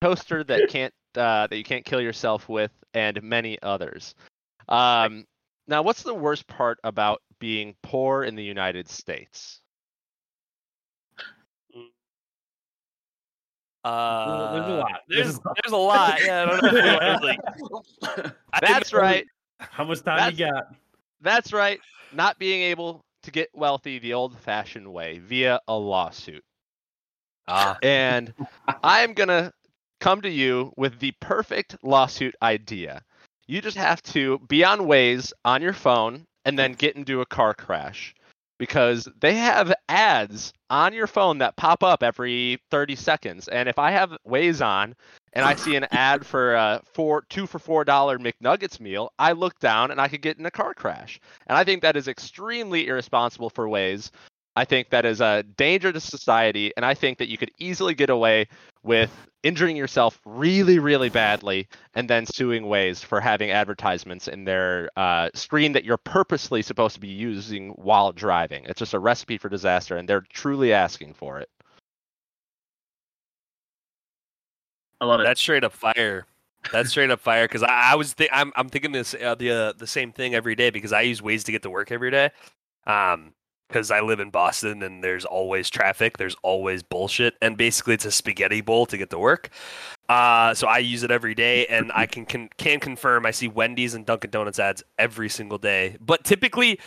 [0.00, 4.14] toaster that can't uh, that you can't kill yourself with, and many others.
[4.68, 5.26] Um,
[5.68, 9.60] now, what's the worst part about being poor in the United States?
[13.82, 15.00] Uh, there's a lot.
[15.08, 15.56] There's There's a lot.
[15.62, 16.24] there's a lot.
[16.24, 16.68] Yeah, I don't know.
[16.68, 19.26] If we want to, like, That's know- right.
[19.58, 20.74] How much time you got?
[21.20, 21.80] That's right.
[22.14, 26.42] Not being able to get wealthy the old fashioned way via a lawsuit.
[27.46, 28.32] Ah, And
[28.82, 29.52] I'm going to
[30.00, 33.02] come to you with the perfect lawsuit idea.
[33.46, 37.26] You just have to be on Waze on your phone and then get into a
[37.26, 38.14] car crash
[38.60, 43.48] because they have ads on your phone that pop up every 30 seconds.
[43.48, 44.94] And if I have Waze on
[45.32, 49.32] and I see an ad for a four two for four dollar McNuggets meal, I
[49.32, 51.18] look down and I could get in a car crash.
[51.46, 54.10] And I think that is extremely irresponsible for Waze.
[54.60, 57.94] I think that is a danger to society, and I think that you could easily
[57.94, 58.46] get away
[58.82, 59.10] with
[59.42, 65.30] injuring yourself really, really badly and then suing Waze for having advertisements in their uh,
[65.32, 68.64] screen that you're purposely supposed to be using while driving.
[68.66, 71.48] It's just a recipe for disaster, and they're truly asking for it.
[75.00, 75.22] I love it.
[75.22, 76.26] That's straight up fire.
[76.70, 77.48] That's straight up fire.
[77.48, 80.34] Because I, I was thi- I'm I'm thinking this uh, the uh, the same thing
[80.34, 82.28] every day because I use Waze to get to work every day.
[82.86, 83.32] Um,
[83.70, 88.04] because I live in Boston and there's always traffic, there's always bullshit, and basically it's
[88.04, 89.50] a spaghetti bowl to get to work.
[90.08, 93.48] Uh, so I use it every day, and I can can, can confirm I see
[93.48, 95.96] Wendy's and Dunkin' Donuts ads every single day.
[96.00, 96.80] But typically,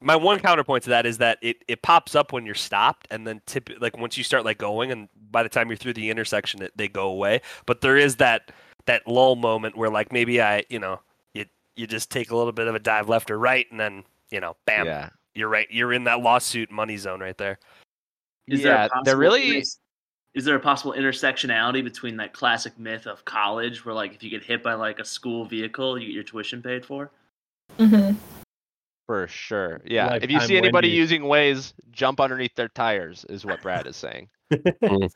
[0.00, 3.26] my one counterpoint to that is that it, it pops up when you're stopped, and
[3.26, 6.10] then tip like once you start like going, and by the time you're through the
[6.10, 7.42] intersection, it, they go away.
[7.64, 8.50] But there is that
[8.86, 11.00] that lull moment where like maybe I you know
[11.32, 14.02] you you just take a little bit of a dive left or right, and then
[14.30, 15.10] you know bam Yeah.
[15.34, 15.66] You're right.
[15.70, 17.58] You're in that lawsuit money zone right there.
[18.46, 19.78] Is yeah, there they're really Is,
[20.34, 24.30] is there a possible intersectionality between that classic myth of college, where like if you
[24.30, 27.10] get hit by like a school vehicle, you get your tuition paid for?
[27.78, 28.16] Mm-hmm.
[29.06, 29.80] for sure.
[29.84, 30.14] Yeah.
[30.14, 30.98] if you Lifetime see anybody Wendy's.
[30.98, 34.28] using Waze, jump underneath their tires, is what Brad is saying.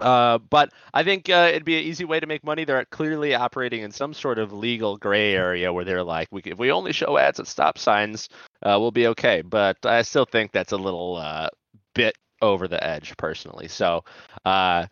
[0.00, 2.64] Uh, but I think uh, it'd be an easy way to make money.
[2.64, 6.58] They're clearly operating in some sort of legal gray area where they're like, we, if
[6.58, 8.28] we only show ads at stop signs,
[8.62, 9.42] uh, we'll be okay.
[9.42, 11.48] But I still think that's a little uh,
[11.94, 13.68] bit over the edge, personally.
[13.68, 14.04] So,
[14.44, 14.86] uh,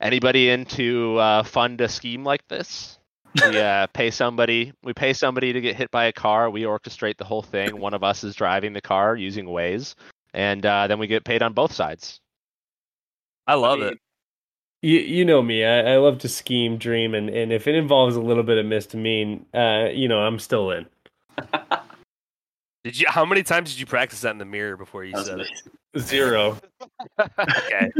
[0.00, 2.98] anybody into uh, fund a scheme like this?
[3.34, 4.72] We uh, pay somebody.
[4.82, 6.50] We pay somebody to get hit by a car.
[6.50, 7.80] We orchestrate the whole thing.
[7.80, 9.96] One of us is driving the car using Waze,
[10.32, 12.20] and uh, then we get paid on both sides.
[13.46, 13.98] I love it.
[14.84, 15.64] You you know me.
[15.64, 18.66] I, I love to scheme, dream, and, and if it involves a little bit of
[18.66, 20.84] misdemean, uh, you know, I'm still in.
[22.84, 23.06] Did you?
[23.08, 25.40] How many times did you practice that in the mirror before you That was said
[25.40, 26.00] it?
[26.00, 26.58] Zero.
[27.18, 27.90] Okay.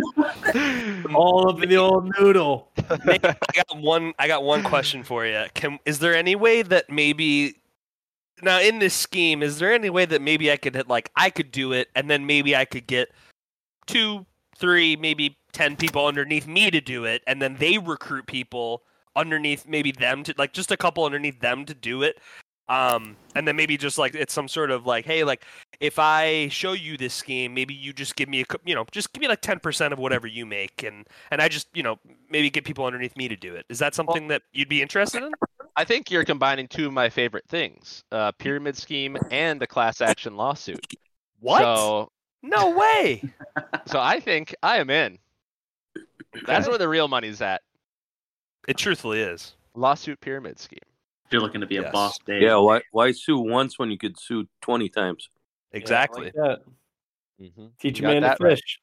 [1.14, 2.68] All up in the old noodle.
[2.76, 4.12] I got one.
[4.18, 5.46] I got one question for you.
[5.54, 7.54] Can is there any way that maybe
[8.42, 11.30] now in this scheme is there any way that maybe I could hit like I
[11.30, 13.08] could do it and then maybe I could get
[13.86, 14.26] two,
[14.58, 18.82] three, maybe ten people underneath me to do it and then they recruit people
[19.16, 22.18] underneath maybe them to like just a couple underneath them to do it.
[22.66, 25.44] Um, and then maybe just like it's some sort of like, hey, like
[25.80, 29.12] if I show you this scheme, maybe you just give me a, you know, just
[29.12, 31.98] give me like ten percent of whatever you make, and and I just, you know,
[32.30, 33.66] maybe get people underneath me to do it.
[33.68, 35.32] Is that something that you'd be interested in?
[35.76, 40.00] I think you're combining two of my favorite things: a pyramid scheme and a class
[40.00, 40.86] action lawsuit.
[41.40, 41.60] What?
[41.60, 42.08] So,
[42.42, 43.22] No way.
[43.86, 45.18] so I think I am in.
[46.46, 47.62] That's where the real money's at.
[48.66, 49.54] It truthfully is.
[49.74, 50.78] Lawsuit pyramid scheme.
[51.26, 52.42] If you're looking to be a boss, Dave.
[52.42, 55.28] Yeah, why why sue once when you could sue twenty times?
[55.72, 56.30] Exactly.
[56.34, 56.56] Yeah.
[57.40, 57.66] Mm-hmm.
[57.80, 58.58] Teach a man to that right.
[58.58, 58.80] fish.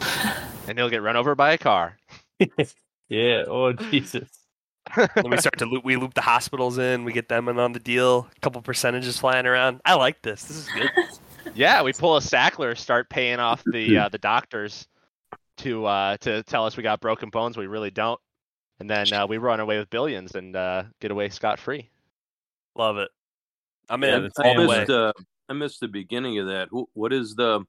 [0.68, 1.98] And he'll get run over by a car.
[3.10, 3.42] Yeah.
[3.48, 4.28] Oh Jesus.
[4.96, 5.84] then we start to loop.
[5.84, 7.04] We loop the hospitals in.
[7.04, 8.28] We get them in on the deal.
[8.34, 9.80] A couple percentages flying around.
[9.84, 10.44] I like this.
[10.44, 10.90] This is good.
[11.54, 14.86] Yeah, we pull a Sackler, start paying off the uh, the doctors
[15.60, 17.56] to uh, to tell us we got broken bones.
[17.56, 18.20] We really don't,
[18.80, 21.88] and then uh, we run away with billions and uh, get away scot free.
[22.76, 23.08] Love it.
[23.88, 24.22] I'm Yeah, in.
[24.24, 24.78] that's I all the way.
[24.80, 25.12] missed uh,
[25.48, 26.68] I missed the beginning of that.
[26.70, 27.64] Who, what is the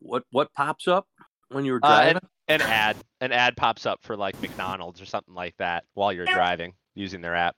[0.00, 1.06] what what pops up
[1.48, 2.16] when you're Uh, driving?
[2.48, 6.12] an, an ad, an ad pops up for like McDonald's or something like that while
[6.12, 7.54] you're driving using their app.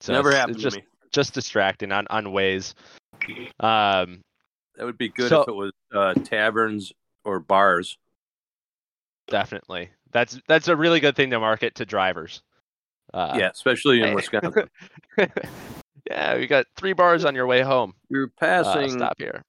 [0.00, 0.86] So Never it's- happened it's just, to me.
[1.10, 2.74] Just distracting on on Waze.
[3.60, 4.20] Um,
[4.78, 6.92] That would be good So- if it was uh, taverns
[7.24, 7.98] or bars.
[9.28, 9.90] definitely.
[10.12, 12.40] That's that's a really good thing to market to drivers.
[13.12, 14.14] Uh, yeah, especially in hey.
[14.14, 14.70] Wisconsin.
[16.10, 17.92] yeah, you got three bars on your way home.
[18.08, 18.90] You're Uh, passing.
[18.90, 19.44] stop here.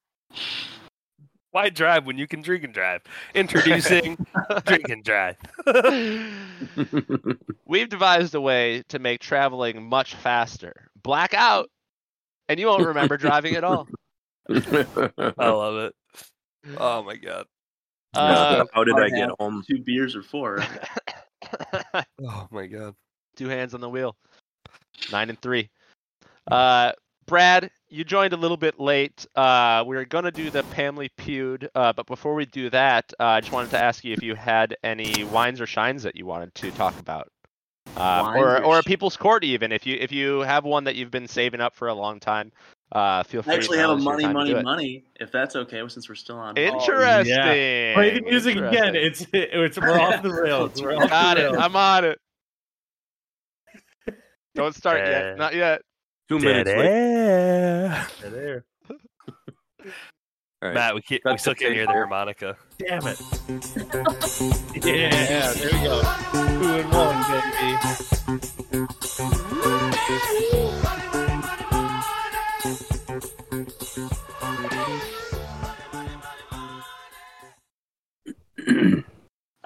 [1.52, 3.02] Why drive when you can drink and drive?
[3.34, 4.18] Introducing
[4.66, 5.38] drink and drive.
[7.66, 10.90] We've devised a way to make traveling much faster.
[11.02, 11.70] Black out,
[12.50, 13.88] and you won't remember driving at all.
[15.38, 15.94] I love it.
[16.78, 17.46] Oh my god.
[18.16, 19.64] Uh, How did I get home?
[19.68, 20.64] Two beers or four.
[22.22, 22.96] Oh my god.
[23.38, 24.16] Two hands on the wheel.
[25.12, 25.70] Nine and three.
[26.52, 26.92] Uh,
[27.26, 29.26] Brad, you joined a little bit late.
[29.36, 33.26] Uh, we are gonna do the Pamely Pewd, uh, but before we do that, uh,
[33.26, 36.26] I just wanted to ask you if you had any wines or shines that you
[36.26, 37.32] wanted to talk about,
[37.98, 39.72] uh, or or or a People's Court even.
[39.72, 42.52] If you if you have one that you've been saving up for a long time,
[42.92, 43.54] uh, feel free.
[43.54, 45.06] I actually have a money, money, money.
[45.20, 46.58] If that's okay, since we're still on.
[46.58, 47.34] Interesting.
[47.94, 48.96] Play the music again.
[48.96, 50.82] It's it's we're off the rails.
[50.82, 51.52] We're off Got the it.
[51.52, 51.58] rails.
[51.60, 52.20] I'm on it.
[54.56, 55.10] Don't start Yeah.
[55.30, 55.38] yet.
[55.38, 55.82] Not yet.
[56.28, 56.84] Two minutes later.
[56.84, 58.06] Da-da.
[58.24, 58.66] Yeah, there.
[60.62, 60.74] All right.
[60.74, 62.58] Matt, we, can't, we still can't hear the harmonica.
[62.78, 63.22] Damn it.
[64.86, 66.02] Yeah, there we go.
[66.32, 66.38] Two
[66.70, 67.24] and one,
[70.80, 70.99] baby.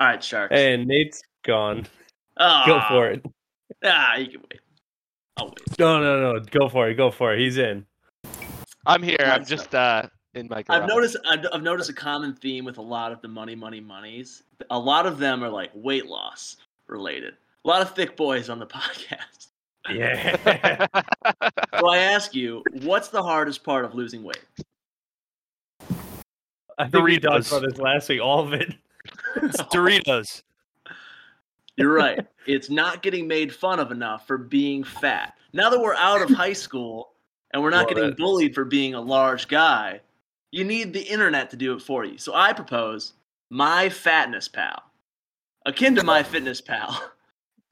[0.03, 0.53] All right, sharks.
[0.53, 1.87] And Nate's gone.
[2.37, 3.25] Ah, Go for it.
[3.85, 4.59] Ah, you can wait.
[5.37, 5.79] I'll wait.
[5.79, 6.39] No, no, no.
[6.41, 6.95] Go for it.
[6.95, 7.39] Go for it.
[7.39, 7.85] He's in.
[8.85, 9.15] I'm here.
[9.21, 10.61] I'm just uh in my.
[10.67, 13.79] I've noticed I've, I've noticed a common theme with a lot of the money, money,
[13.79, 14.43] monies.
[14.69, 17.35] A lot of them are like weight loss related.
[17.63, 19.47] A lot of thick boys on the podcast.
[19.89, 20.85] Yeah.
[21.79, 24.43] So I ask you, what's the hardest part of losing weight?
[26.77, 27.57] I think we talked Doritos.
[27.57, 28.21] about this last week.
[28.21, 28.73] All of it.
[29.37, 30.43] It's Doritos.
[31.75, 32.25] You're right.
[32.45, 35.33] It's not getting made fun of enough for being fat.
[35.53, 37.13] Now that we're out of high school
[37.51, 38.17] and we're not Love getting it.
[38.17, 40.01] bullied for being a large guy,
[40.51, 42.17] you need the internet to do it for you.
[42.17, 43.13] So I propose
[43.49, 44.83] My Fatness Pal,
[45.65, 47.11] akin to My Fitness Pal.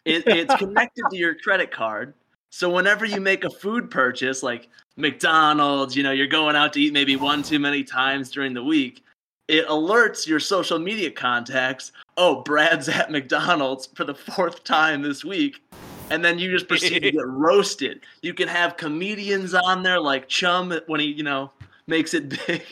[0.03, 2.16] It, it's connected to your credit card.
[2.49, 6.82] So whenever you make a food purchase, like McDonald's, you know, you're going out to
[6.82, 9.03] eat maybe one too many times during the week,
[9.48, 15.26] it alerts your social media contacts, oh, Brad's at McDonald's for the fourth time this
[15.26, 15.62] week.
[16.10, 18.02] And then you just proceed to get roasted.
[18.22, 21.52] You can have comedians on there like Chum when he, you know,
[21.88, 22.64] makes it big.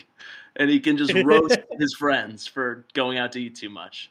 [0.56, 4.10] And he can just roast his friends for going out to eat too much.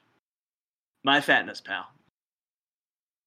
[1.03, 1.88] My fatness pal.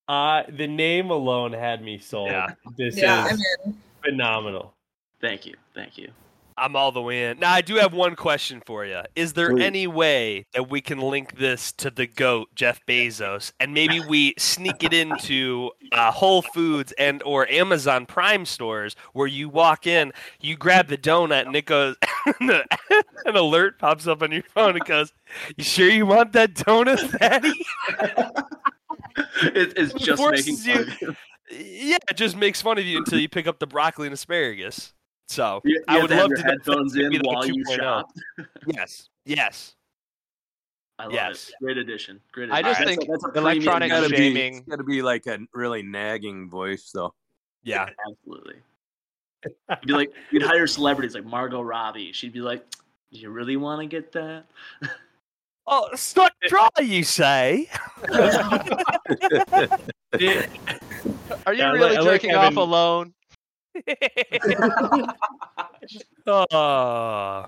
[0.08, 2.30] Uh, the name alone had me sold.
[2.30, 2.48] Yeah.
[2.76, 3.78] This Yeah, is I'm in.
[4.04, 4.74] phenomenal.
[5.20, 5.54] Thank you.
[5.74, 6.10] Thank you.
[6.56, 7.38] I'm all the way in.
[7.38, 9.00] Now I do have one question for you.
[9.16, 9.62] Is there Please.
[9.62, 14.34] any way that we can link this to the goat, Jeff Bezos, and maybe we
[14.38, 20.12] sneak it into uh, Whole Foods and or Amazon Prime stores where you walk in,
[20.40, 21.96] you grab the donut, and it goes,
[22.40, 24.76] an alert pops up on your phone.
[24.76, 25.12] It goes,
[25.56, 27.52] "You sure you want that donut, Daddy?"
[29.42, 31.16] It, it's just making fun you- of you.
[31.54, 34.94] Yeah, it just makes fun of you until you pick up the broccoli and asparagus.
[35.28, 37.10] So You, you I have would to have love your to know if headphones in
[37.10, 37.76] be like while you oh.
[37.76, 38.10] shop.
[38.66, 39.74] Yes, yes.
[40.98, 41.48] I love Yes.
[41.48, 41.54] it.
[41.64, 42.20] Great addition.
[42.32, 44.18] Great I just That's think a, that's a premium electronic Gotta message.
[44.18, 44.56] be, shaming.
[44.58, 47.14] it's gotta be like a really nagging voice, though.
[47.64, 47.88] Yeah.
[48.10, 48.56] Absolutely.
[49.70, 52.12] You'd be like, you'd hire celebrities like Margot Robbie.
[52.12, 52.64] She'd be like,
[53.10, 54.44] "Do you really want to get that?"
[55.66, 57.68] Oh, stuck dry, you say?
[60.18, 60.46] Yeah.
[61.44, 63.14] Are you Yeah, really like- I like jerking off alone?
[66.26, 67.46] Oh,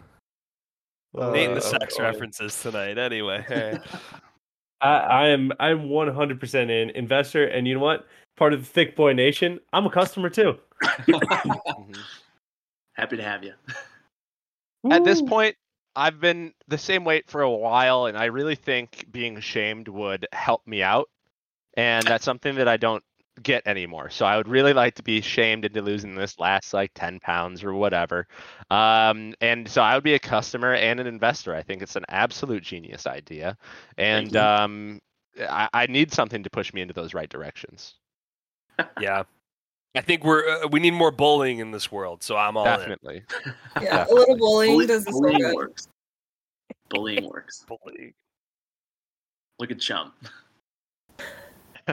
[1.14, 2.02] Nate and the Uh, sex oh.
[2.02, 2.98] references tonight.
[2.98, 3.78] Anyway, hey.
[4.80, 8.06] I, I am I'm 100% in investor, and you know what?
[8.36, 9.60] Part of the Thick Boy Nation.
[9.72, 10.58] I'm a customer too.
[10.82, 11.96] Mhm.
[12.94, 13.52] Happy to have you.
[14.90, 15.56] At this point,
[15.96, 20.26] I've been the same weight for a while, and I really think being shamed would
[20.32, 21.08] help me out.
[21.76, 23.02] And that's something that I don't
[23.42, 24.10] get anymore.
[24.10, 27.64] So I would really like to be shamed into losing this last like 10 pounds
[27.64, 28.26] or whatever.
[28.70, 31.54] Um, and so I would be a customer and an investor.
[31.54, 33.56] I think it's an absolute genius idea.
[33.98, 35.00] And um,
[35.40, 37.94] I, I need something to push me into those right directions.
[39.00, 39.24] yeah.
[39.96, 43.22] I think we're uh, we need more bullying in this world, so I'm all Definitely.
[43.80, 45.54] Yeah, a little bullying Bully- does this so bullying good.
[45.54, 45.88] works.
[46.90, 47.64] Bullying works.
[47.68, 48.12] Bullying.
[49.60, 50.12] Look at Chum.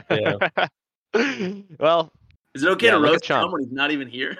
[0.09, 0.49] Yeah.
[1.13, 2.11] well,
[2.55, 3.43] Is it okay Yeah, to roast Chum.
[3.43, 4.37] Chum when he's not even here?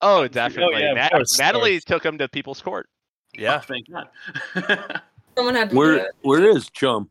[0.00, 0.82] Oh, definitely.
[0.82, 1.84] yeah, Nat- course, Natalie course.
[1.84, 2.88] took him to People's Court.
[3.36, 4.08] Yeah, Oh, thank God.
[5.36, 6.12] Someone had to do Where it.
[6.22, 7.10] where is Chum?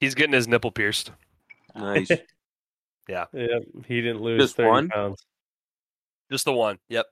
[0.00, 1.10] he's getting his nipple pierced.
[1.74, 2.10] Nice.
[3.08, 4.88] Yeah, he didn't lose Just 30 one?
[4.88, 5.24] pounds.
[6.30, 6.78] Just the one.
[6.90, 7.06] Yep.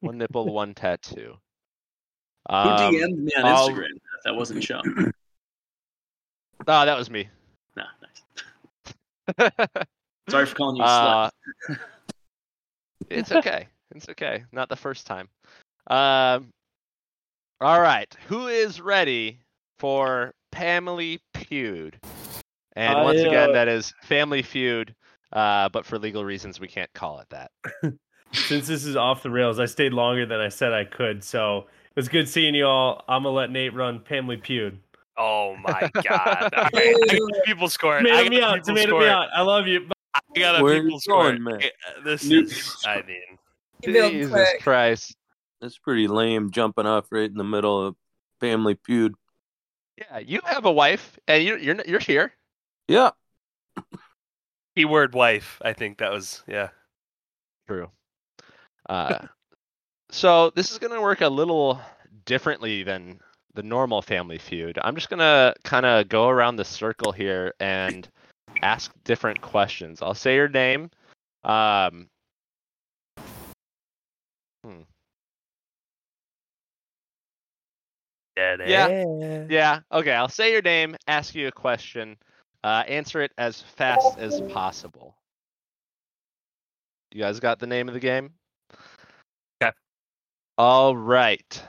[0.00, 1.34] One nipple, one tattoo.
[2.48, 3.88] Who Um, DM'd me on I'll- Instagram?
[4.24, 5.12] That wasn't Chum.
[6.66, 7.28] Oh, that was me.
[7.76, 8.22] No, nice.
[10.28, 11.30] Sorry for calling you a slut.
[11.68, 11.74] Uh,
[13.10, 13.66] it's okay.
[13.94, 14.44] It's okay.
[14.52, 15.28] Not the first time.
[15.88, 16.50] Um,
[17.60, 18.14] all right.
[18.26, 19.40] Who is ready
[19.78, 21.98] for Family Feud?
[22.74, 24.94] And I, once again, uh, that is Family Feud,
[25.32, 27.50] uh, but for legal reasons, we can't call it that.
[28.32, 31.22] Since this is off the rails, I stayed longer than I said I could.
[31.22, 33.04] So it was good seeing you all.
[33.06, 34.78] I'm gonna let Nate run Family Feud.
[35.16, 36.50] Oh my god.
[36.52, 37.28] Okay, I Ooh.
[37.30, 37.98] got people score.
[37.98, 38.64] Tomato me out.
[38.64, 39.00] Tomato score.
[39.00, 39.28] me out.
[39.34, 39.88] I love you.
[40.14, 41.24] I got a Where people score.
[41.24, 41.60] going, man?
[42.04, 42.76] This New- is.
[42.86, 43.38] I mean,
[43.84, 44.48] Jesus.
[44.60, 45.16] Christ.
[45.60, 47.96] That's pretty lame jumping off right in the middle of
[48.40, 49.14] Family Feud.
[49.98, 52.32] Yeah, you have a wife, and you're you're you're here.
[52.88, 53.10] Yeah.
[54.74, 55.60] keyword wife.
[55.64, 56.70] I think that was yeah.
[57.68, 57.90] True.
[58.88, 59.18] Uh,
[60.10, 61.80] so this is going to work a little
[62.24, 63.20] differently than
[63.54, 64.78] the normal Family Feud.
[64.82, 68.08] I'm just going to kind of go around the circle here and
[68.62, 70.02] ask different questions.
[70.02, 70.90] I'll say your name.
[71.44, 72.08] Um,
[74.64, 74.82] hmm.
[78.36, 79.46] Yeah.
[79.48, 79.80] Yeah.
[79.92, 80.12] Okay.
[80.12, 82.16] I'll say your name, ask you a question,
[82.64, 85.16] uh, answer it as fast as possible.
[87.12, 88.30] You guys got the name of the game?
[89.62, 89.72] Okay.
[90.56, 91.62] All right.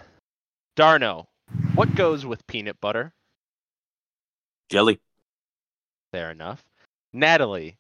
[0.78, 1.26] Darno,
[1.76, 3.14] what goes with peanut butter?
[4.70, 5.00] Jelly.
[6.12, 6.64] Fair enough.
[7.12, 7.78] Natalie,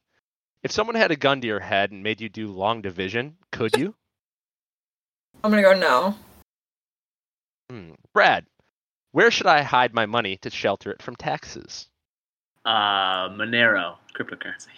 [0.63, 3.76] if someone had a gun to your head and made you do long division, could
[3.78, 3.95] you?
[5.43, 6.15] I'm gonna go no.
[7.69, 7.91] Hmm.
[8.13, 8.45] Brad,
[9.11, 11.88] where should I hide my money to shelter it from taxes?
[12.65, 14.67] Uh, Monero, cryptocurrency.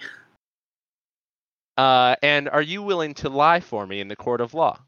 [1.77, 4.79] Uh, and are you willing to lie for me in the court of law?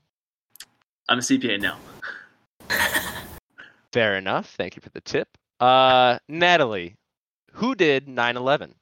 [1.09, 1.77] I'm a CPA now.
[3.93, 4.53] Fair enough.
[4.57, 5.27] Thank you for the tip.
[5.59, 6.95] Uh, Natalie,
[7.53, 8.75] who did 9 11?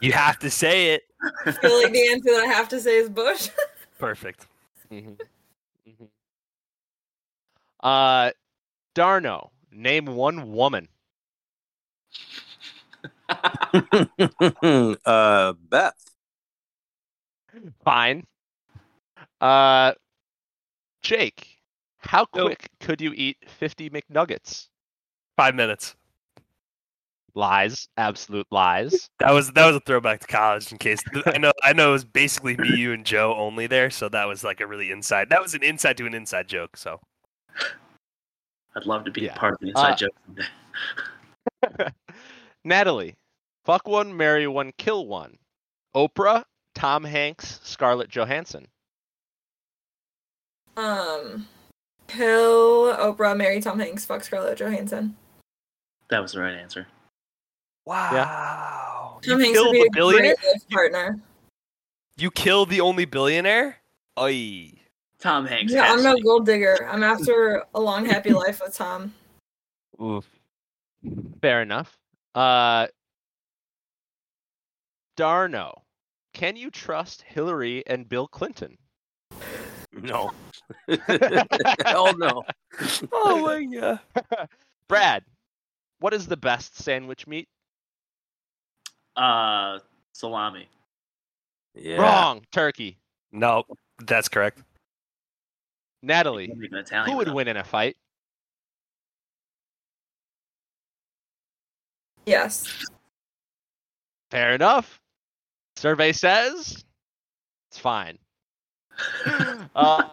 [0.00, 1.02] You have to say it.
[1.44, 3.50] I feel like the answer that I have to say is Bush.
[3.98, 4.46] Perfect.
[4.88, 5.10] hmm
[5.84, 6.04] hmm
[7.80, 8.30] Uh,
[8.94, 10.88] Darno, name one woman.
[15.04, 16.10] uh, Beth.
[17.84, 18.24] Fine.
[19.40, 19.92] Uh,
[21.02, 21.58] Jake,
[21.98, 22.46] how Nope.
[22.46, 24.68] quick could you eat 50 McNuggets?
[25.36, 25.94] Five minutes.
[27.34, 29.10] Lies, absolute lies.
[29.20, 30.72] That was that was a throwback to college.
[30.72, 33.90] In case I know I know it was basically me, you, and Joe only there,
[33.90, 35.28] so that was like a really inside.
[35.30, 36.76] That was an inside to an inside joke.
[36.76, 37.00] So
[38.74, 39.34] I'd love to be Yeah.
[39.36, 41.92] a part of the inside Uh, joke someday.
[42.64, 43.16] Natalie,
[43.64, 45.38] fuck one, marry one, kill one.
[45.94, 46.44] Oprah,
[46.74, 48.66] Tom Hanks, Scarlett Johansson.
[50.78, 51.46] Um,
[52.06, 55.16] kill Oprah, marry Tom Hanks, fuck Scarlett Johansson.
[56.10, 56.86] That was the right answer.
[57.86, 60.34] wow, Tom you Hanks would killed be the a billionaire.
[60.36, 61.20] great life partner.
[62.16, 63.76] You killed the only billionaire.
[64.18, 64.72] Oy.
[65.20, 65.72] Tom Hanks.
[65.72, 66.22] Yeah, I'm no to.
[66.22, 66.88] gold digger.
[66.90, 69.12] I'm after a long, happy life with Tom.
[70.00, 70.24] Oof.
[71.40, 71.96] Fair enough.
[72.34, 72.86] Uh,
[75.16, 75.82] Darno,
[76.34, 78.78] can you trust Hillary and Bill Clinton?
[80.02, 80.32] No.
[81.84, 82.44] Hell no.
[83.12, 84.00] Oh my god.
[84.88, 85.24] Brad,
[86.00, 87.48] what is the best sandwich meat?
[89.16, 89.78] Uh,
[90.12, 90.68] salami.
[91.74, 92.00] Yeah.
[92.00, 92.98] Wrong, turkey.
[93.32, 93.64] No,
[93.98, 94.62] that's correct.
[96.02, 97.36] Natalie, I'm even Italian who would enough.
[97.36, 97.96] win in a fight?
[102.26, 102.84] Yes.
[104.30, 105.00] Fair enough.
[105.76, 106.84] Survey says
[107.70, 108.18] it's fine.
[109.74, 110.08] Uh,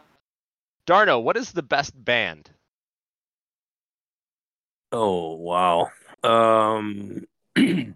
[0.87, 2.49] Darno, what is the best band?
[4.91, 5.89] Oh wow.
[6.23, 7.25] Um
[7.55, 7.95] I'm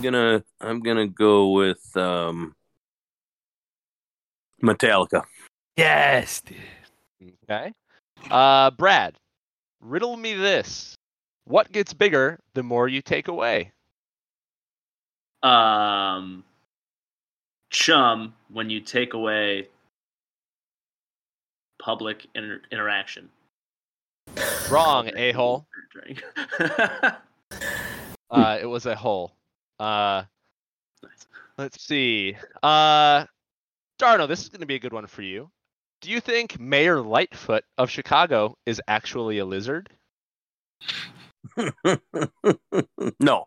[0.00, 2.54] gonna I'm gonna go with um
[4.62, 5.24] Metallica.
[5.76, 6.56] Yes, dude.
[7.44, 7.72] Okay.
[8.30, 9.16] Uh, Brad,
[9.80, 10.96] riddle me this.
[11.44, 13.72] What gets bigger the more you take away?
[15.42, 16.44] Um,
[17.76, 19.68] chum when you take away
[21.78, 23.28] public inter- interaction.
[24.70, 25.66] Wrong, a hole.
[28.28, 29.32] Uh, it was a hole.
[29.78, 30.24] Uh,
[31.56, 32.36] let's see.
[32.60, 33.24] Uh,
[34.00, 35.48] Darno, this is going to be a good one for you.
[36.00, 39.88] Do you think Mayor Lightfoot of Chicago is actually a lizard?
[43.20, 43.46] no.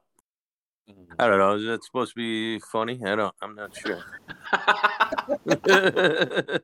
[1.17, 1.55] I don't know.
[1.55, 2.99] Is that supposed to be funny?
[3.05, 3.35] I don't.
[3.41, 4.03] I'm not sure.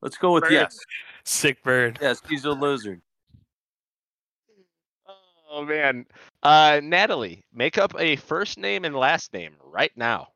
[0.00, 0.52] Let's go with Burn.
[0.52, 0.76] yes.
[1.24, 1.98] Sick bird.
[2.00, 3.00] Yes, he's a lizard.
[5.50, 6.04] Oh man,
[6.42, 10.28] uh, Natalie, make up a first name and last name right now.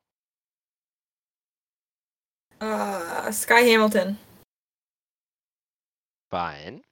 [2.60, 4.16] Uh, Sky Hamilton.
[6.30, 6.82] Fine.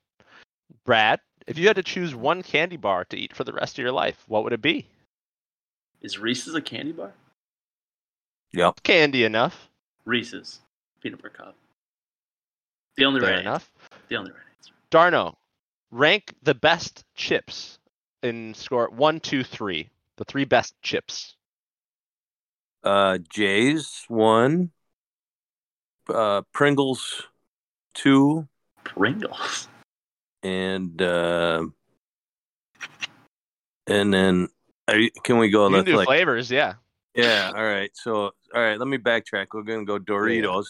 [0.84, 3.82] Brad, if you had to choose one candy bar to eat for the rest of
[3.82, 4.86] your life, what would it be?
[6.02, 7.12] Is Reese's a candy bar?
[8.52, 8.82] Yep.
[8.82, 9.68] Candy enough.
[10.04, 10.60] Reese's
[11.02, 11.56] peanut butter cup.
[12.96, 13.70] The only Fair right enough.
[13.82, 13.96] answer.
[14.08, 14.72] The only right answer.
[14.90, 15.34] Darno,
[15.90, 17.78] rank the best chips
[18.22, 19.88] in score one, two, three.
[20.16, 21.34] The three best chips.
[22.82, 24.70] Uh, Jay's one.
[26.08, 27.24] Uh, Pringles
[27.92, 28.46] two,
[28.84, 29.66] Pringles.
[30.44, 31.64] and uh,
[33.88, 34.48] and then are
[34.94, 35.68] you, can we go?
[35.68, 36.74] You can do like flavors, yeah.
[37.14, 37.52] yeah.
[37.54, 37.90] All right.
[37.94, 38.14] So
[38.54, 38.78] all right.
[38.78, 39.48] Let me backtrack.
[39.52, 40.64] We're gonna go Doritos.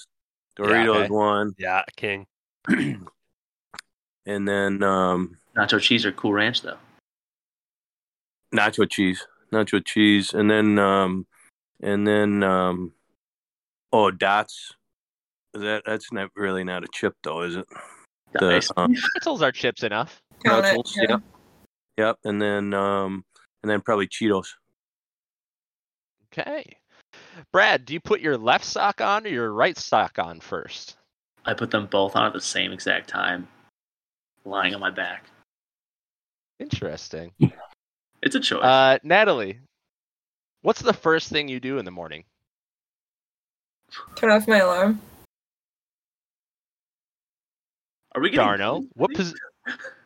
[0.58, 1.10] Yeah, Doritos okay.
[1.10, 2.26] one, Yeah, king.
[2.68, 6.78] and then um, Nacho cheese or Cool Ranch though.
[8.54, 11.26] nacho cheese, nacho cheese, and then um,
[11.82, 12.92] and then um,
[13.92, 14.72] oh dots.
[15.54, 17.66] Is that that's not really not a chip though, is it?
[18.32, 18.70] The, Nice.
[18.76, 20.20] um, Pretzels are chips enough.
[20.44, 21.04] Count pretzels, yeah.
[21.08, 21.20] yep,
[21.96, 23.24] yep, and then um,
[23.66, 24.46] and then probably Cheetos.
[26.32, 26.64] Okay.
[27.52, 30.96] Brad, do you put your left sock on or your right sock on first?
[31.44, 33.48] I put them both on at the same exact time,
[34.44, 35.24] lying on my back.
[36.60, 37.32] Interesting.
[38.22, 38.62] It's a choice.
[38.62, 39.58] Uh, Natalie,
[40.62, 42.22] what's the first thing you do in the morning?
[44.14, 45.00] Turn off my alarm.
[48.14, 49.34] Are we getting Darno, what pos-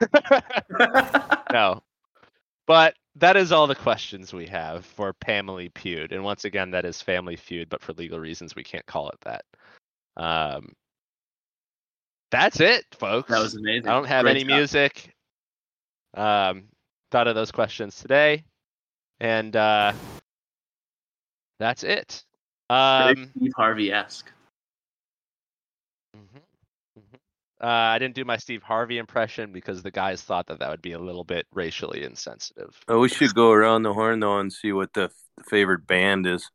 [1.52, 1.82] no.
[2.66, 6.12] But that is all the questions we have for Family Feud.
[6.12, 9.20] And once again, that is Family Feud, but for legal reasons, we can't call it
[9.22, 9.44] that.
[10.16, 10.72] Um,
[12.30, 13.30] that's it, folks.
[13.30, 13.88] That was amazing.
[13.88, 15.14] I don't have Great any music.
[16.14, 16.64] Um,
[17.10, 18.44] thought of those questions today,
[19.20, 19.92] and uh,
[21.58, 22.24] that's it.
[22.70, 24.30] Um, Steve Harvey esque.
[27.62, 30.82] Uh, I didn't do my Steve Harvey impression because the guys thought that that would
[30.82, 32.80] be a little bit racially insensitive.
[32.88, 35.12] Oh, we should go around the horn though and see what the, f-
[35.46, 36.50] favorite band is.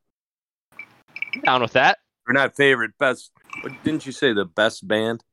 [1.46, 2.00] Down with that.
[2.28, 3.32] Or not favorite, best.
[3.62, 5.24] What, didn't you say the best band?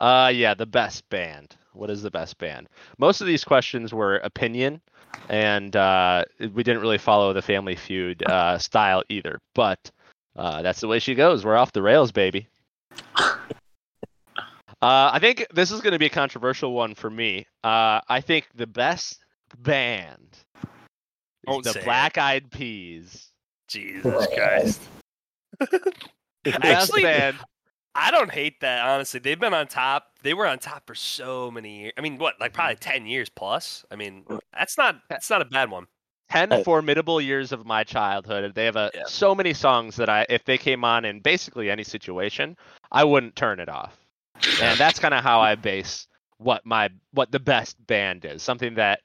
[0.00, 1.56] Uh, yeah, the best band.
[1.72, 2.68] What is the best band?
[2.98, 4.80] Most of these questions were opinion,
[5.28, 9.38] and uh, we didn't really follow the Family Feud uh, style either.
[9.54, 9.92] But
[10.34, 11.44] uh, that's the way she goes.
[11.44, 12.48] We're off the rails, baby.
[14.80, 17.46] Uh, I think this is going to be a controversial one for me.
[17.64, 19.18] Uh, I think the best
[19.58, 20.66] band is
[21.46, 21.84] Don't the say it.
[21.84, 23.30] Black Eyed Peas.
[23.68, 24.80] Jesus Christ.
[25.58, 25.90] Best
[26.64, 27.36] Actually, band.
[27.94, 28.86] I don't hate that.
[28.86, 30.06] Honestly, they've been on top.
[30.22, 31.92] They were on top for so many years.
[31.98, 33.84] I mean, what, like probably ten years plus.
[33.90, 34.24] I mean,
[34.56, 35.86] that's not that's not a bad one.
[36.30, 38.54] 10 formidable years of my childhood.
[38.54, 39.04] They have a Yeah.
[39.06, 42.56] so many songs that I if they came on in basically any situation,
[42.92, 43.96] I wouldn't turn it off.
[44.62, 46.06] And that's kind of how I base
[46.38, 48.42] what my what the best band is.
[48.42, 49.00] Something that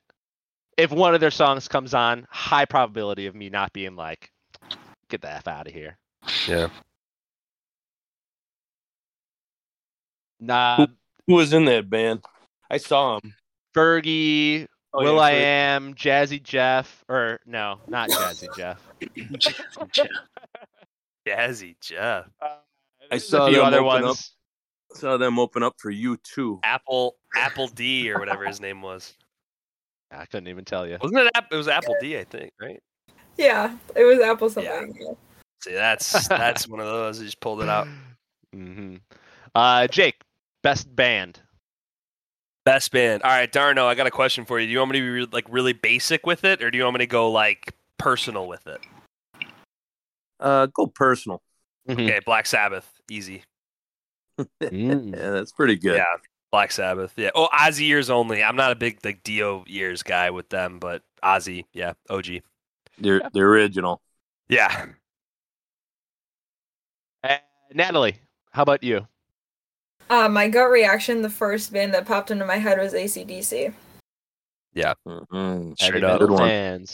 [0.77, 4.31] if one of their songs comes on, high probability of me not being like
[5.09, 5.97] get the f out of here.
[6.47, 6.69] Yeah.
[10.39, 10.87] Nah,
[11.27, 12.23] Who was in that band?
[12.69, 13.33] I saw him.
[13.75, 18.79] Fergie, Oh, Will yeah, I Am, Jazzy Jeff, or no, not Jazzy Jeff.
[21.27, 22.25] Jazzy Jeff.
[22.41, 22.57] Uh,
[23.11, 24.33] I There's saw a few them other open ones.
[24.93, 24.99] Up.
[24.99, 26.59] Saw them open up for U2.
[26.63, 29.13] Apple Apple D or whatever his name was.
[30.11, 30.97] I couldn't even tell you.
[31.01, 31.31] Wasn't it?
[31.35, 32.79] App- It was Apple D, I think, right?
[33.37, 35.15] Yeah, it was Apple something.
[35.63, 37.19] See, that's that's one of those.
[37.19, 37.87] You just pulled it out.
[38.55, 38.97] Mm-hmm.
[39.55, 40.21] Uh, Jake,
[40.61, 41.39] best band.
[42.65, 43.23] Best band.
[43.23, 44.67] All right, Darno, I got a question for you.
[44.67, 46.83] Do you want me to be re- like really basic with it, or do you
[46.83, 48.79] want me to go like personal with it?
[50.39, 51.41] Uh, go personal.
[51.89, 53.43] Okay, Black Sabbath, easy.
[54.61, 55.15] Mm.
[55.15, 55.97] Yeah, that's pretty good.
[55.97, 56.05] Yeah,
[56.51, 57.13] Black Sabbath.
[57.17, 57.31] Yeah.
[57.35, 58.43] Oh, Ozzy years only.
[58.43, 62.41] I'm not a big like Dio years guy with them, but Ozzy, yeah, OG.
[62.99, 64.01] The the original.
[64.49, 64.87] Yeah.
[67.23, 67.37] Uh,
[67.73, 68.17] Natalie,
[68.51, 69.07] how about you?
[70.09, 73.73] Uh, my gut reaction, the first band that popped into my head was ACDC.
[74.75, 75.79] Mhm.
[75.79, 76.19] Straight up.
[76.19, 76.85] Good metal one.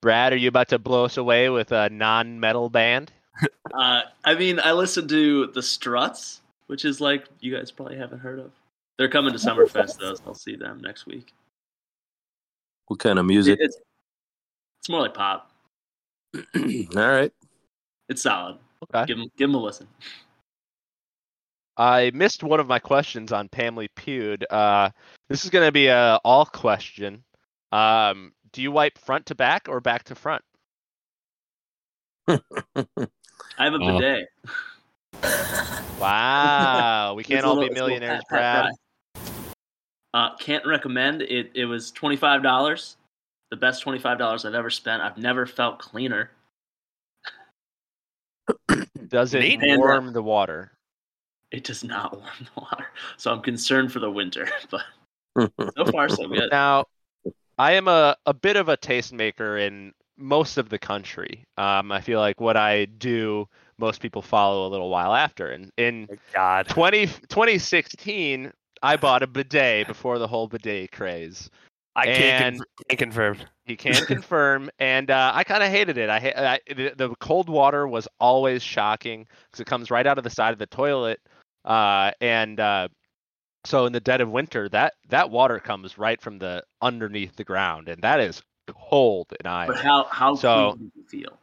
[0.00, 3.12] Brad, are you about to blow us away with a non-metal band?
[3.72, 8.20] Uh, I mean, I listened to the Struts, which is like you guys probably haven't
[8.20, 8.50] heard of.
[8.96, 11.32] They're coming to Summerfest though, so I'll see them next week.
[12.86, 13.58] What kind of music?
[13.60, 13.76] It's
[14.80, 15.50] it's more like pop.
[16.34, 16.42] All
[16.96, 17.32] right.
[18.08, 18.58] It's solid.
[18.84, 19.06] Okay.
[19.06, 19.86] Give them give them a listen.
[21.76, 24.42] I missed one of my questions on Pamely Pewd.
[24.50, 24.90] Uh,
[25.28, 27.22] this is going to be a all question.
[27.70, 30.42] Um, do you wipe front to back or back to front?
[33.58, 33.98] I have a Oh.
[33.98, 34.28] bidet.
[36.00, 38.72] Wow, we can't all little- be it's little millionaires, pat- pat
[39.14, 39.24] Brad.
[40.14, 41.50] Uh, can't recommend it.
[41.54, 42.96] It was twenty five dollars.
[43.50, 45.02] The best twenty five dollars I've ever spent.
[45.02, 46.30] I've never felt cleaner.
[49.08, 49.60] Does it Neat.
[49.62, 50.70] And, uh, warm the water?
[51.50, 52.86] It does not warm the water,
[53.16, 54.48] so I'm concerned for the winter.
[55.36, 56.48] But so far, so good.
[56.50, 56.84] Now,
[57.58, 61.44] I am a, a bit of a tastemaker in most of the country.
[61.56, 63.46] Um, I feel like what I do,
[63.78, 65.48] most people follow a little while after.
[65.50, 66.68] And in God.
[66.68, 68.52] 20, 2016,
[68.82, 71.48] I bought a bidet before the whole bidet craze.
[71.96, 73.38] I can't, can't confirm.
[73.64, 76.08] He can confirm, and uh, I kind of hated it.
[76.08, 80.22] I, I the, the cold water was always shocking because it comes right out of
[80.22, 81.18] the side of the toilet,
[81.64, 82.86] uh, and uh,
[83.64, 87.42] so in the dead of winter, that that water comes right from the underneath the
[87.42, 88.42] ground, and that is
[88.72, 89.76] cold in But Iowa.
[89.76, 91.38] how how So- clean did you feel?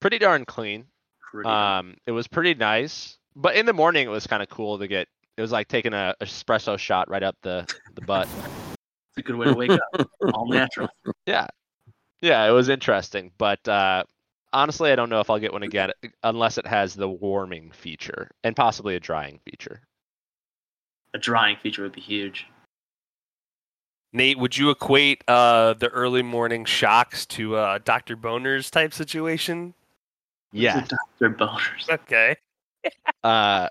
[0.00, 0.86] Pretty darn clean.
[1.20, 1.78] Pretty nice.
[1.80, 4.86] Um, it was pretty nice, but in the morning it was kind of cool to
[4.86, 5.08] get.
[5.36, 8.28] It was like taking a espresso shot right up the the butt.
[9.10, 10.10] it's a good way to wake up.
[10.34, 10.88] All natural.
[11.26, 11.48] Yeah,
[12.20, 14.04] yeah, it was interesting, but uh,
[14.52, 15.90] honestly, I don't know if I'll get one again
[16.22, 19.80] unless it has the warming feature and possibly a drying feature.
[21.14, 22.46] A drying feature would be huge.
[24.12, 28.16] Nate, would you equate uh, the early morning shocks to uh, Dr.
[28.16, 29.74] Bronner's type situation?
[30.52, 30.86] Yeah,
[31.20, 31.34] Dr.
[31.34, 31.90] Bronners.
[31.90, 32.36] Okay.
[33.24, 33.68] uh,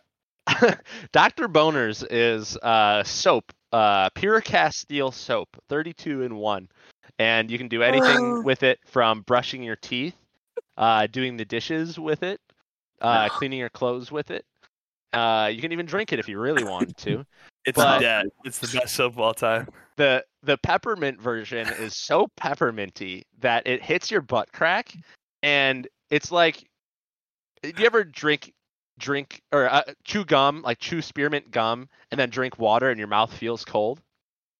[1.12, 1.48] Dr.
[1.48, 6.70] Bronner's is uh, soap, uh, pure Castile soap, 32 in one,
[7.18, 10.16] and you can do anything with it from brushing your teeth,
[10.78, 12.40] uh, doing the dishes with it,
[13.02, 14.46] uh, cleaning your clothes with it.
[15.14, 17.26] Uh, you can even drink it if you really wanted to.
[17.66, 19.68] It's But- yeah, it's the best soap of all time.
[19.98, 24.94] The the peppermint version is so pepperminty that it hits your butt crack
[25.44, 26.68] and it's like
[27.64, 28.54] do you ever drink
[28.98, 33.08] drink or uh, chew gum like chew spearmint gum and then drink water and your
[33.08, 34.02] mouth feels cold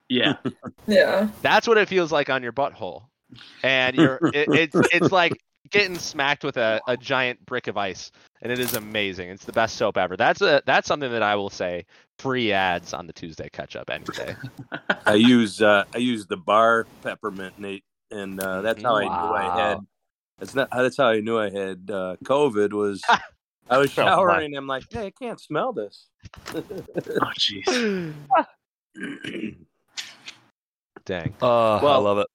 [0.10, 0.36] Yeah.
[0.88, 1.30] Yeah.
[1.42, 3.04] that's what it feels like on your butthole
[3.64, 5.34] and you're it, it's it's like
[5.72, 8.12] getting smacked with a, a giant brick of ice
[8.42, 11.36] and it is amazing it's the best soap ever that's a that's something that i
[11.36, 11.86] will say
[12.20, 14.36] free ads on the tuesday catch up any day
[15.06, 19.34] I use uh, I use the bar peppermint, Nate, and uh, that's how I knew
[19.36, 19.78] I had.
[19.78, 19.86] Wow.
[20.40, 20.70] That's not.
[20.72, 22.74] That's how I knew I had uh, COVID.
[22.74, 23.04] Was
[23.70, 24.16] I was Oh, my.
[24.16, 24.56] showering?
[24.58, 26.08] I'm like, hey, I can't smell this.
[26.56, 28.14] Oh jeez.
[31.06, 32.28] dang Oh, I love it.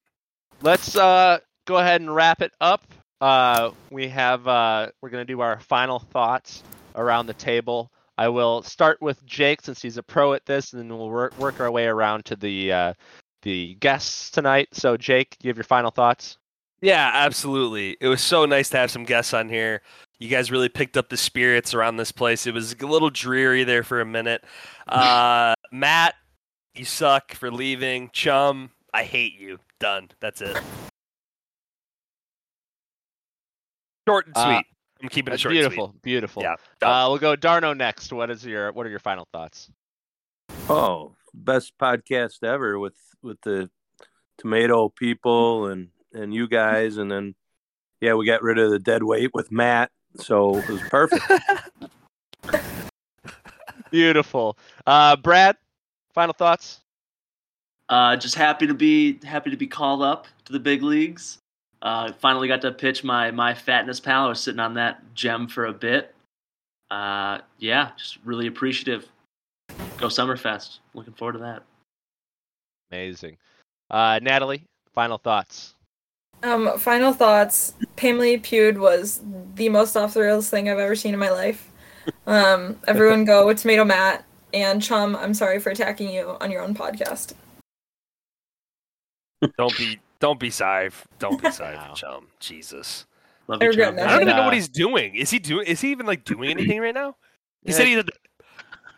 [0.63, 2.83] let's uh go ahead and wrap it up.
[3.21, 6.63] Uh, we have uh, we're gonna do our final thoughts
[6.95, 7.91] around the table.
[8.21, 11.39] I will start with Jake since he's a pro at this, and then we'll work,
[11.39, 12.95] work our way around to the uh,
[13.41, 14.69] the guests tonight.
[14.73, 16.37] So, Jake, you have your final thoughts.
[16.83, 17.97] Yeah, absolutely.
[17.99, 19.81] It was so nice to have some guests on here.
[20.19, 22.47] You guys really picked up the spirits around this place.
[22.47, 24.45] It was a little dreary there for a minute.
[24.87, 26.17] Uh, Matt,
[26.75, 28.11] you suck for leaving.
[28.13, 29.59] Chum, I hate you.
[29.79, 30.09] Done.
[30.21, 30.61] That's it.
[34.09, 34.67] Short and Uh, sweet.
[35.03, 35.53] I'm keeping it short.
[35.53, 36.03] beautiful, sweet.
[36.03, 36.43] beautiful.
[36.43, 36.55] Yeah.
[36.83, 38.13] Uh, we'll go Darno next.
[38.13, 39.71] What is your what are your final thoughts?
[40.69, 43.71] Oh, best podcast ever with with the
[44.39, 47.35] tomato people and and you guys, and then
[48.01, 51.25] yeah, we got rid of the dead weight with Matt, so it was perfect.
[53.91, 54.57] Beautiful.
[54.87, 55.57] Uh, Brad,
[56.15, 56.81] final thoughts.
[57.89, 61.39] Uh, just happy to be happy to be called up to the big leagues.
[61.83, 64.27] Uh, finally got to pitch my my fatness pal.
[64.27, 66.15] I was sitting on that gem for a bit.
[66.91, 69.09] Uh, yeah, just really appreciative.
[69.97, 70.79] Go Summerfest.
[70.95, 71.63] Looking forward to that.
[72.91, 73.39] Amazing.
[73.91, 75.75] Uh, Natalie, final thoughts.
[76.43, 77.75] Um, final thoughts.
[77.97, 79.21] Pamely Pewd was
[79.55, 81.67] the most off the rails thing I've ever seen in my life.
[82.27, 84.25] Um, everyone go with Tomato Matt
[84.55, 85.15] and Chum.
[85.15, 87.35] I'm sorry for attacking you on your own podcast.
[89.59, 90.91] Don't be don't be sorry.
[91.19, 91.95] Don't be sorry, Wow.
[91.95, 92.27] Chum.
[92.39, 93.07] Jesus.
[93.49, 93.95] Love I you, Chum.
[93.99, 95.15] I don't even know uh, what he's doing.
[95.17, 95.67] Is he doing?
[95.67, 97.17] Is he even like doing anything right now?
[97.65, 97.77] He Yeah.
[97.77, 97.99] said he's.
[97.99, 98.05] A,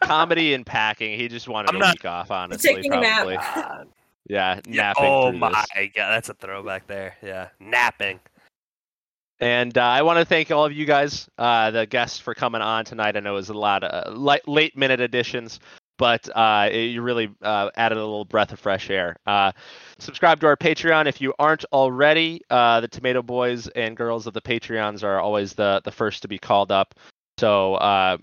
[0.04, 1.16] comedy and packing.
[1.16, 2.74] He just wanted I'm a not- week off, honestly.
[2.74, 3.24] Taking a nap.
[3.24, 3.38] probably.
[4.28, 5.04] Yeah, Yeah, napping.
[5.04, 5.90] oh my this.
[5.96, 7.16] god, that's a throwback there.
[7.22, 8.20] Yeah, napping.
[9.40, 12.62] And uh, I want to thank all of you guys, uh, the guests, for coming
[12.62, 13.16] on tonight.
[13.16, 15.58] I know it was a lot of uh, light, late minute additions,
[16.02, 19.14] but uh, you really uh, added a little breath of fresh air.
[19.24, 19.52] Uh,
[20.00, 22.40] subscribe to our Patreon if you aren't already.
[22.50, 26.28] Uh, the Tomato Boys and Girls of the Patreons are always the, the first to
[26.28, 26.96] be called up.
[27.38, 28.16] So uh,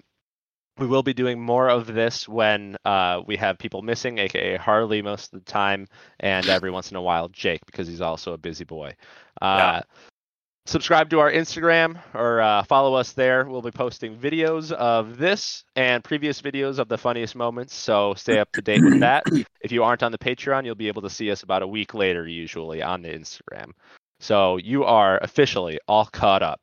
[0.77, 5.01] we will be doing more of this when uh, we have people missing, aka Harley
[5.01, 5.87] most of the time,
[6.19, 8.93] and every once in a while Jake because he's also a busy boy.
[9.41, 9.83] Uh,
[10.69, 13.43] Subscribe to our Instagram or uh, follow us there.
[13.45, 17.73] We'll be posting videos of this and previous videos of the funniest moments.
[17.73, 19.23] So stay up to date with that.
[19.61, 21.95] If you aren't on the Patreon, you'll be able to see us about a week
[21.95, 23.71] later, usually on the Instagram.
[24.19, 26.61] So you are officially all caught up.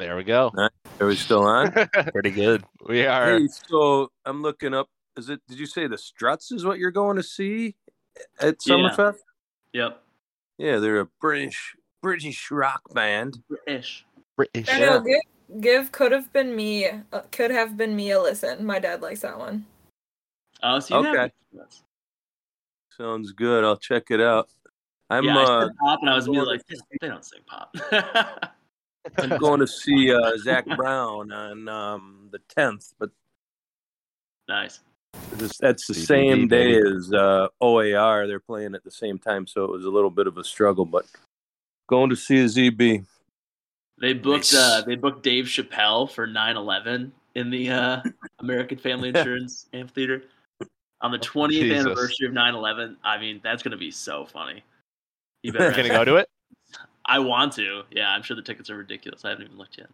[0.00, 0.50] There we go.
[0.56, 1.70] Are we still on?
[2.12, 2.64] Pretty good.
[2.88, 3.38] We are.
[3.38, 4.88] Hey, so I'm looking up.
[5.16, 5.40] Is it?
[5.46, 7.76] Did you say the Struts is what you're going to see
[8.40, 8.74] at Yeah.
[8.74, 9.18] Summerfest?
[9.74, 10.02] Yep.
[10.58, 13.38] Yeah, they're a British British rock band.
[13.48, 14.04] British.
[14.36, 14.68] British.
[14.68, 15.00] I know.
[15.00, 16.86] Give, give could have been me.
[16.86, 18.64] Uh, could have been me a listen.
[18.64, 19.64] My dad likes that one.
[20.62, 21.18] Oh, so you Okay.
[21.20, 21.30] have.
[22.96, 23.64] Sounds good.
[23.64, 24.48] I'll check it out.
[25.10, 27.24] I'm yeah, I uh, pop, and I was going immediately to- like, they, they don't
[27.24, 27.74] sing pop.
[29.18, 33.10] I'm going to see uh, Zac Brown on um, the 10th, but
[34.48, 34.80] nice.
[35.32, 38.26] This, that's the same day as uh, OAR.
[38.26, 40.84] They're playing at the same time, so it was a little bit of a struggle.
[40.84, 41.06] But
[41.88, 43.04] going to see a ZB.
[44.00, 44.54] They booked Nice.
[44.54, 48.02] uh, they booked Dave Chappelle for 9/11 in the uh,
[48.38, 50.22] American Family Insurance Amphitheater
[51.00, 51.86] on the 20th Jesus.
[51.86, 52.96] anniversary of 9/11.
[53.02, 54.62] I mean, that's gonna be so funny.
[55.42, 56.28] You better Gonna go to it?
[57.06, 57.82] I want to.
[57.90, 59.24] Yeah, I'm sure the tickets are ridiculous.
[59.24, 59.88] I haven't even looked yet.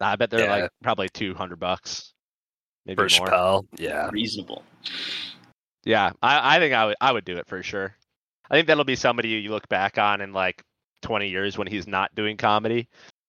[0.00, 0.50] I bet they're Yeah.
[0.50, 2.12] like probably 200 bucks.
[2.86, 3.28] Maybe For more.
[3.28, 3.66] Chappelle.
[3.78, 4.08] Yeah.
[4.12, 4.62] Reasonable.
[5.84, 7.94] Yeah, I, I think I would I would do it for sure.
[8.50, 10.62] I think that'll be somebody you look back on in like
[11.02, 12.88] 20 years when he's not doing comedy,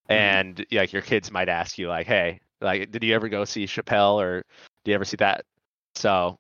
[0.10, 0.16] Mhm.
[0.16, 3.66] and like your kids might ask you like, "Hey, like, did you ever go see
[3.66, 4.44] Chappelle or
[4.84, 5.46] do you ever see that?"
[5.96, 6.36] So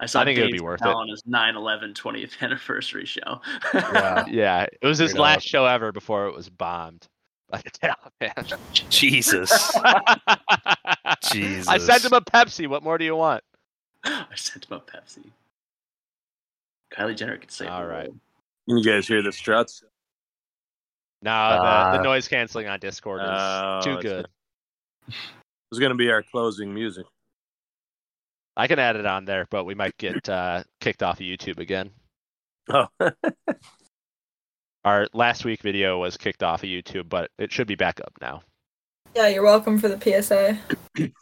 [0.00, 0.96] I saw I think it'd be worth Chappelle it.
[0.96, 3.40] on his 9/11 20th anniversary show.
[3.72, 4.24] Yeah.
[4.30, 5.42] yeah, it was his Straight last up.
[5.42, 7.06] show ever before it was bombed
[7.52, 8.90] by the Taliban.
[8.90, 9.50] Jesus.
[11.32, 11.68] Jesus.
[11.68, 12.66] I sent him a Pepsi.
[12.66, 13.44] What more do you want?
[14.04, 15.30] I sent him a Pepsi.
[16.92, 17.66] Kylie Jenner could say.
[17.66, 18.10] All right.
[18.68, 19.84] Can you guys hear the Struts?
[21.22, 24.26] No, Uh, the, the noise canceling on Discord is Oh, too it's- good.
[25.08, 25.14] It
[25.70, 27.06] was going to be our closing music.
[28.56, 31.58] I can add it on there, but we might get uh, kicked off of YouTube
[31.58, 31.90] again.
[32.70, 32.86] Oh,
[34.84, 38.12] Our last week video was kicked off of YouTube, but it should be back up
[38.20, 38.42] now.
[39.14, 40.58] Yeah, you're welcome for the PSA.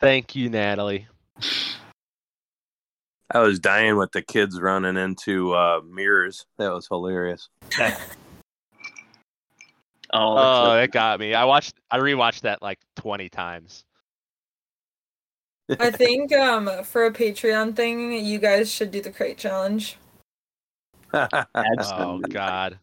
[0.00, 1.06] Thank you, Natalie.
[3.30, 6.44] I was dying with the kids running into uh, mirrors.
[6.58, 7.48] That was hilarious.
[10.12, 11.34] Oh, Oh, the it got me.
[11.34, 13.84] I watched, I rewatched that like 20 times.
[15.80, 19.96] I think um for a Patreon thing, you guys should do the crate challenge.
[21.12, 22.78] Oh God.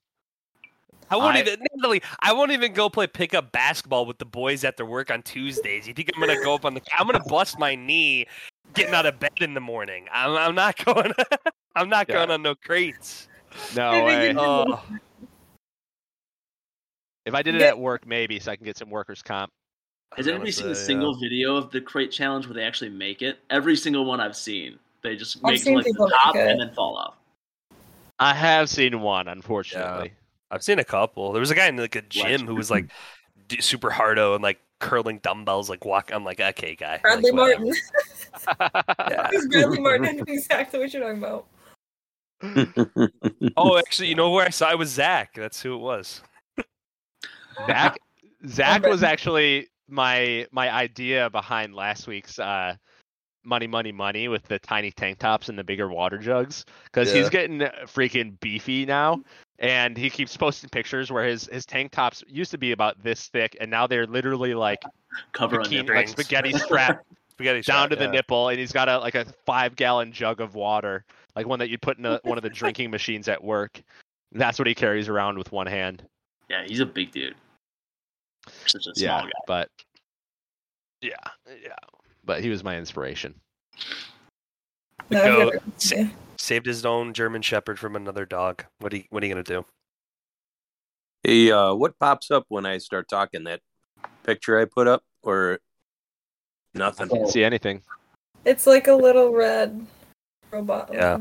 [1.10, 2.02] I won't I- even Natalie.
[2.22, 5.88] I won't even go play pickup basketball with the boys after work on Tuesdays.
[5.88, 6.82] You think I'm gonna go up on the?
[6.98, 8.26] I'm gonna bust my knee
[8.74, 10.08] getting out of bed in the morning.
[10.12, 11.14] I'm, I'm not going.
[11.76, 12.16] I'm not Yeah.
[12.16, 13.28] going on no crates.
[13.76, 14.32] No way.
[14.32, 14.82] you- Oh,
[17.26, 19.52] If I did it at work, maybe so I can get some workers' comp.
[20.18, 23.40] Has anybody seen a single video of the crate challenge where they actually make it?
[23.50, 26.36] Every single one I've seen, they just I've make it like the people make top
[26.36, 26.48] it.
[26.52, 27.16] and then fall off.
[28.20, 30.14] I have seen one, unfortunately.
[30.52, 31.32] I've seen a couple.
[31.32, 32.90] There was a guy in like a gym who was like
[33.48, 36.11] d- super hardo and like curling dumbbells, like walk.
[36.14, 36.99] I'm like, okay, guy.
[37.02, 37.60] Bradley like.
[37.60, 37.74] Martin.
[38.60, 39.30] Yeah.
[39.32, 40.24] It's Bradley Martin.
[40.28, 41.48] Exactly what you're talking about.
[43.56, 45.34] Oh, actually, you know where I saw it was Zach.
[45.34, 46.22] That's who it was.
[47.68, 47.98] Zach
[48.48, 52.76] Zach was actually my my idea behind last week's uh
[53.45, 57.30] money money money with the tiny tank tops and the bigger water jugs because he's
[57.30, 59.22] getting freaking beefy now
[59.60, 63.28] and he keeps posting pictures where his his tank tops used to be about this
[63.28, 64.84] thick and now they're literally like
[65.32, 65.96] Cover on bikini, nipple.
[65.96, 69.26] like spaghetti strap Spaghetti down shot, to the nipple and he's got a like a
[69.46, 71.04] five gallon jug of water
[71.36, 73.82] like one that you'd put in a, one of the drinking machines at work
[74.34, 76.04] that's what he carries around with one hand
[76.50, 77.36] Yeah, he's a big dude.
[78.66, 79.30] Such a small yeah guy.
[79.48, 79.70] but
[81.02, 81.16] yeah
[81.64, 81.76] yeah
[82.26, 83.34] but he was my inspiration
[85.10, 88.65] The No, goat never- sa- saved his own German Shepherd from another dog.
[88.80, 89.65] What are you, what are you gonna do?
[91.24, 93.45] hey, uh, what pops up when I start talking?
[93.45, 93.61] That
[94.24, 95.60] picture I put up, or
[96.76, 97.10] Nothing.
[97.11, 97.82] I Can't see anything.
[98.45, 99.86] It's like a little red
[100.52, 100.90] robot.
[100.91, 101.20] Yeah.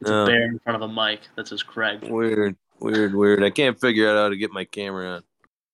[0.00, 0.26] It's a Oh.
[0.26, 1.20] bear in front of a mic.
[1.36, 2.02] That says Craig.
[2.02, 3.44] Weird, weird, weird.
[3.44, 5.22] I can't figure out how to get my camera on.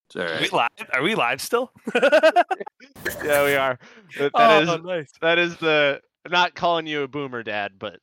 [0.08, 0.90] It's all Are we live?
[0.92, 1.72] Are we live still?
[3.24, 3.78] Yeah, we are.
[4.18, 5.12] That- oh, that is nice.
[5.22, 8.00] that is the not calling you a boomer dad, but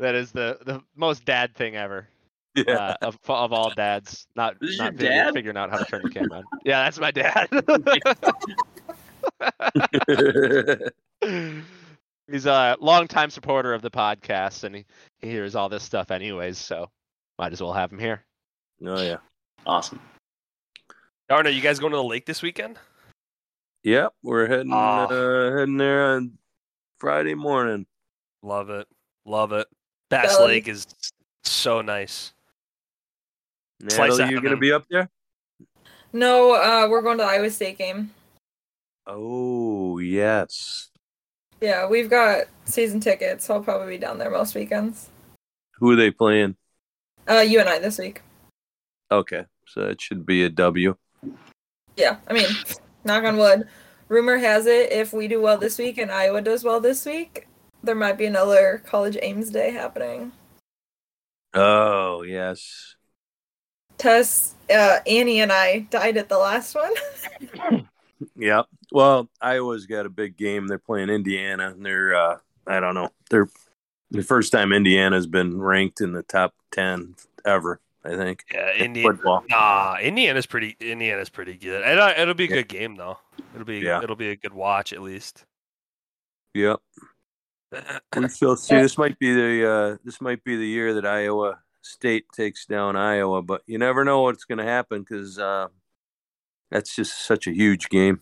[0.00, 2.08] that is the the most dad thing ever.
[2.56, 2.74] Yeah.
[2.74, 5.34] Uh, of of all dads, not is not your figure- dad?
[5.34, 6.44] figuring out how to turn the camera on.
[6.64, 7.48] Yeah, that's my dad.
[12.30, 14.84] He's a longtime supporter of the podcast, and he,
[15.18, 16.58] he hears all this stuff anyways.
[16.58, 16.88] So
[17.38, 18.24] might as well have him here.
[18.84, 19.16] oh yeah.
[19.66, 20.00] Awesome.
[21.28, 22.78] Darn, are you guys going to the lake this weekend?
[23.84, 24.76] Yep, we're heading Oh.
[24.76, 26.32] uh, heading there on
[26.98, 27.86] Friday morning.
[28.42, 28.86] Love it.
[29.24, 29.66] Love it.
[30.10, 30.54] Bass Belly.
[30.54, 30.86] Lake is
[31.42, 32.32] so nice.
[33.88, 35.08] Slice Natalie, of you gonna be up there?
[36.12, 38.10] No, uh, we're going to the Iowa State game.
[39.06, 40.90] Oh yes.
[41.60, 45.08] Yeah, we've got season tickets, so I'll probably be down there most weekends.
[45.74, 46.56] Who are they playing?
[47.28, 48.22] Uh, UNI this week.
[49.10, 50.96] Okay, so it should be a W.
[51.96, 52.46] Yeah, I mean,
[53.04, 53.68] knock on wood.
[54.08, 57.46] Rumor has it if we do well this week and Iowa does well this week,
[57.82, 60.32] there might be another College GameDay happening.
[61.54, 62.96] Oh yes.
[63.98, 67.86] Tess, uh, Annie, and I died at the last one.
[68.36, 68.66] Yep.
[68.92, 70.66] Well, Iowa's got a big game.
[70.66, 73.10] They're playing Indiana, and they're uh, I don't know.
[73.30, 73.48] They're
[74.10, 77.80] the first time Indiana's been ranked in the top ten ever.
[78.04, 78.44] I think.
[78.52, 79.14] Yeah, Indiana.
[79.14, 79.44] football.
[79.48, 80.76] Nah, Indiana's pretty.
[80.80, 81.86] Indiana's pretty good.
[81.86, 83.18] It'll, it'll be a good game though.
[83.54, 83.78] It'll be.
[83.78, 84.02] Yeah.
[84.02, 85.44] It'll be a good watch at least.
[86.54, 86.80] Yep.
[88.16, 88.74] We shall see.
[88.76, 92.96] This might be the uh, this might be the year that Iowa State takes down
[92.96, 95.68] Iowa, but you never know what's going to happen because uh,
[96.70, 98.20] that's just such a huge game.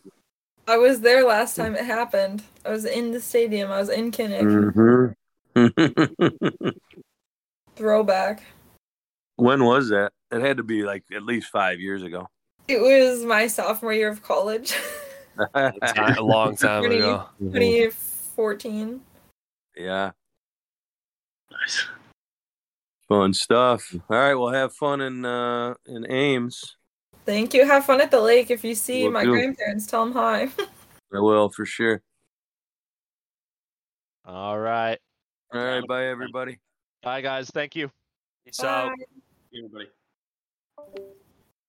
[0.67, 2.43] I was there last time it happened.
[2.65, 3.71] I was in the stadium.
[3.71, 5.15] I was in Kinnick.
[5.57, 6.69] Mm-hmm.
[7.77, 8.43] Throwback.
[9.37, 10.13] when was that?
[10.31, 12.29] It had to be like at least five years ago.
[12.69, 14.75] It was my sophomore year of college,
[15.55, 15.73] a
[16.21, 17.25] long time Twenty- ago.
[17.41, 19.01] 2014.
[19.79, 20.11] Yeah,
[21.51, 21.87] Nice.
[23.09, 23.95] fun stuff.
[24.11, 26.77] All right, we'll have fun in uh, in Ames.
[27.25, 27.65] Thank you.
[27.67, 28.51] Have fun at the lake.
[28.51, 29.31] If you see Will my do.
[29.33, 30.49] grandparents, tell them hi.
[31.15, 32.03] I will for sure.
[34.25, 34.99] All right,
[35.55, 36.59] All right, bye everybody.
[37.03, 37.51] bye guys.
[37.51, 37.91] Thank you.
[38.53, 38.91] So.
[39.55, 39.89] Everybody.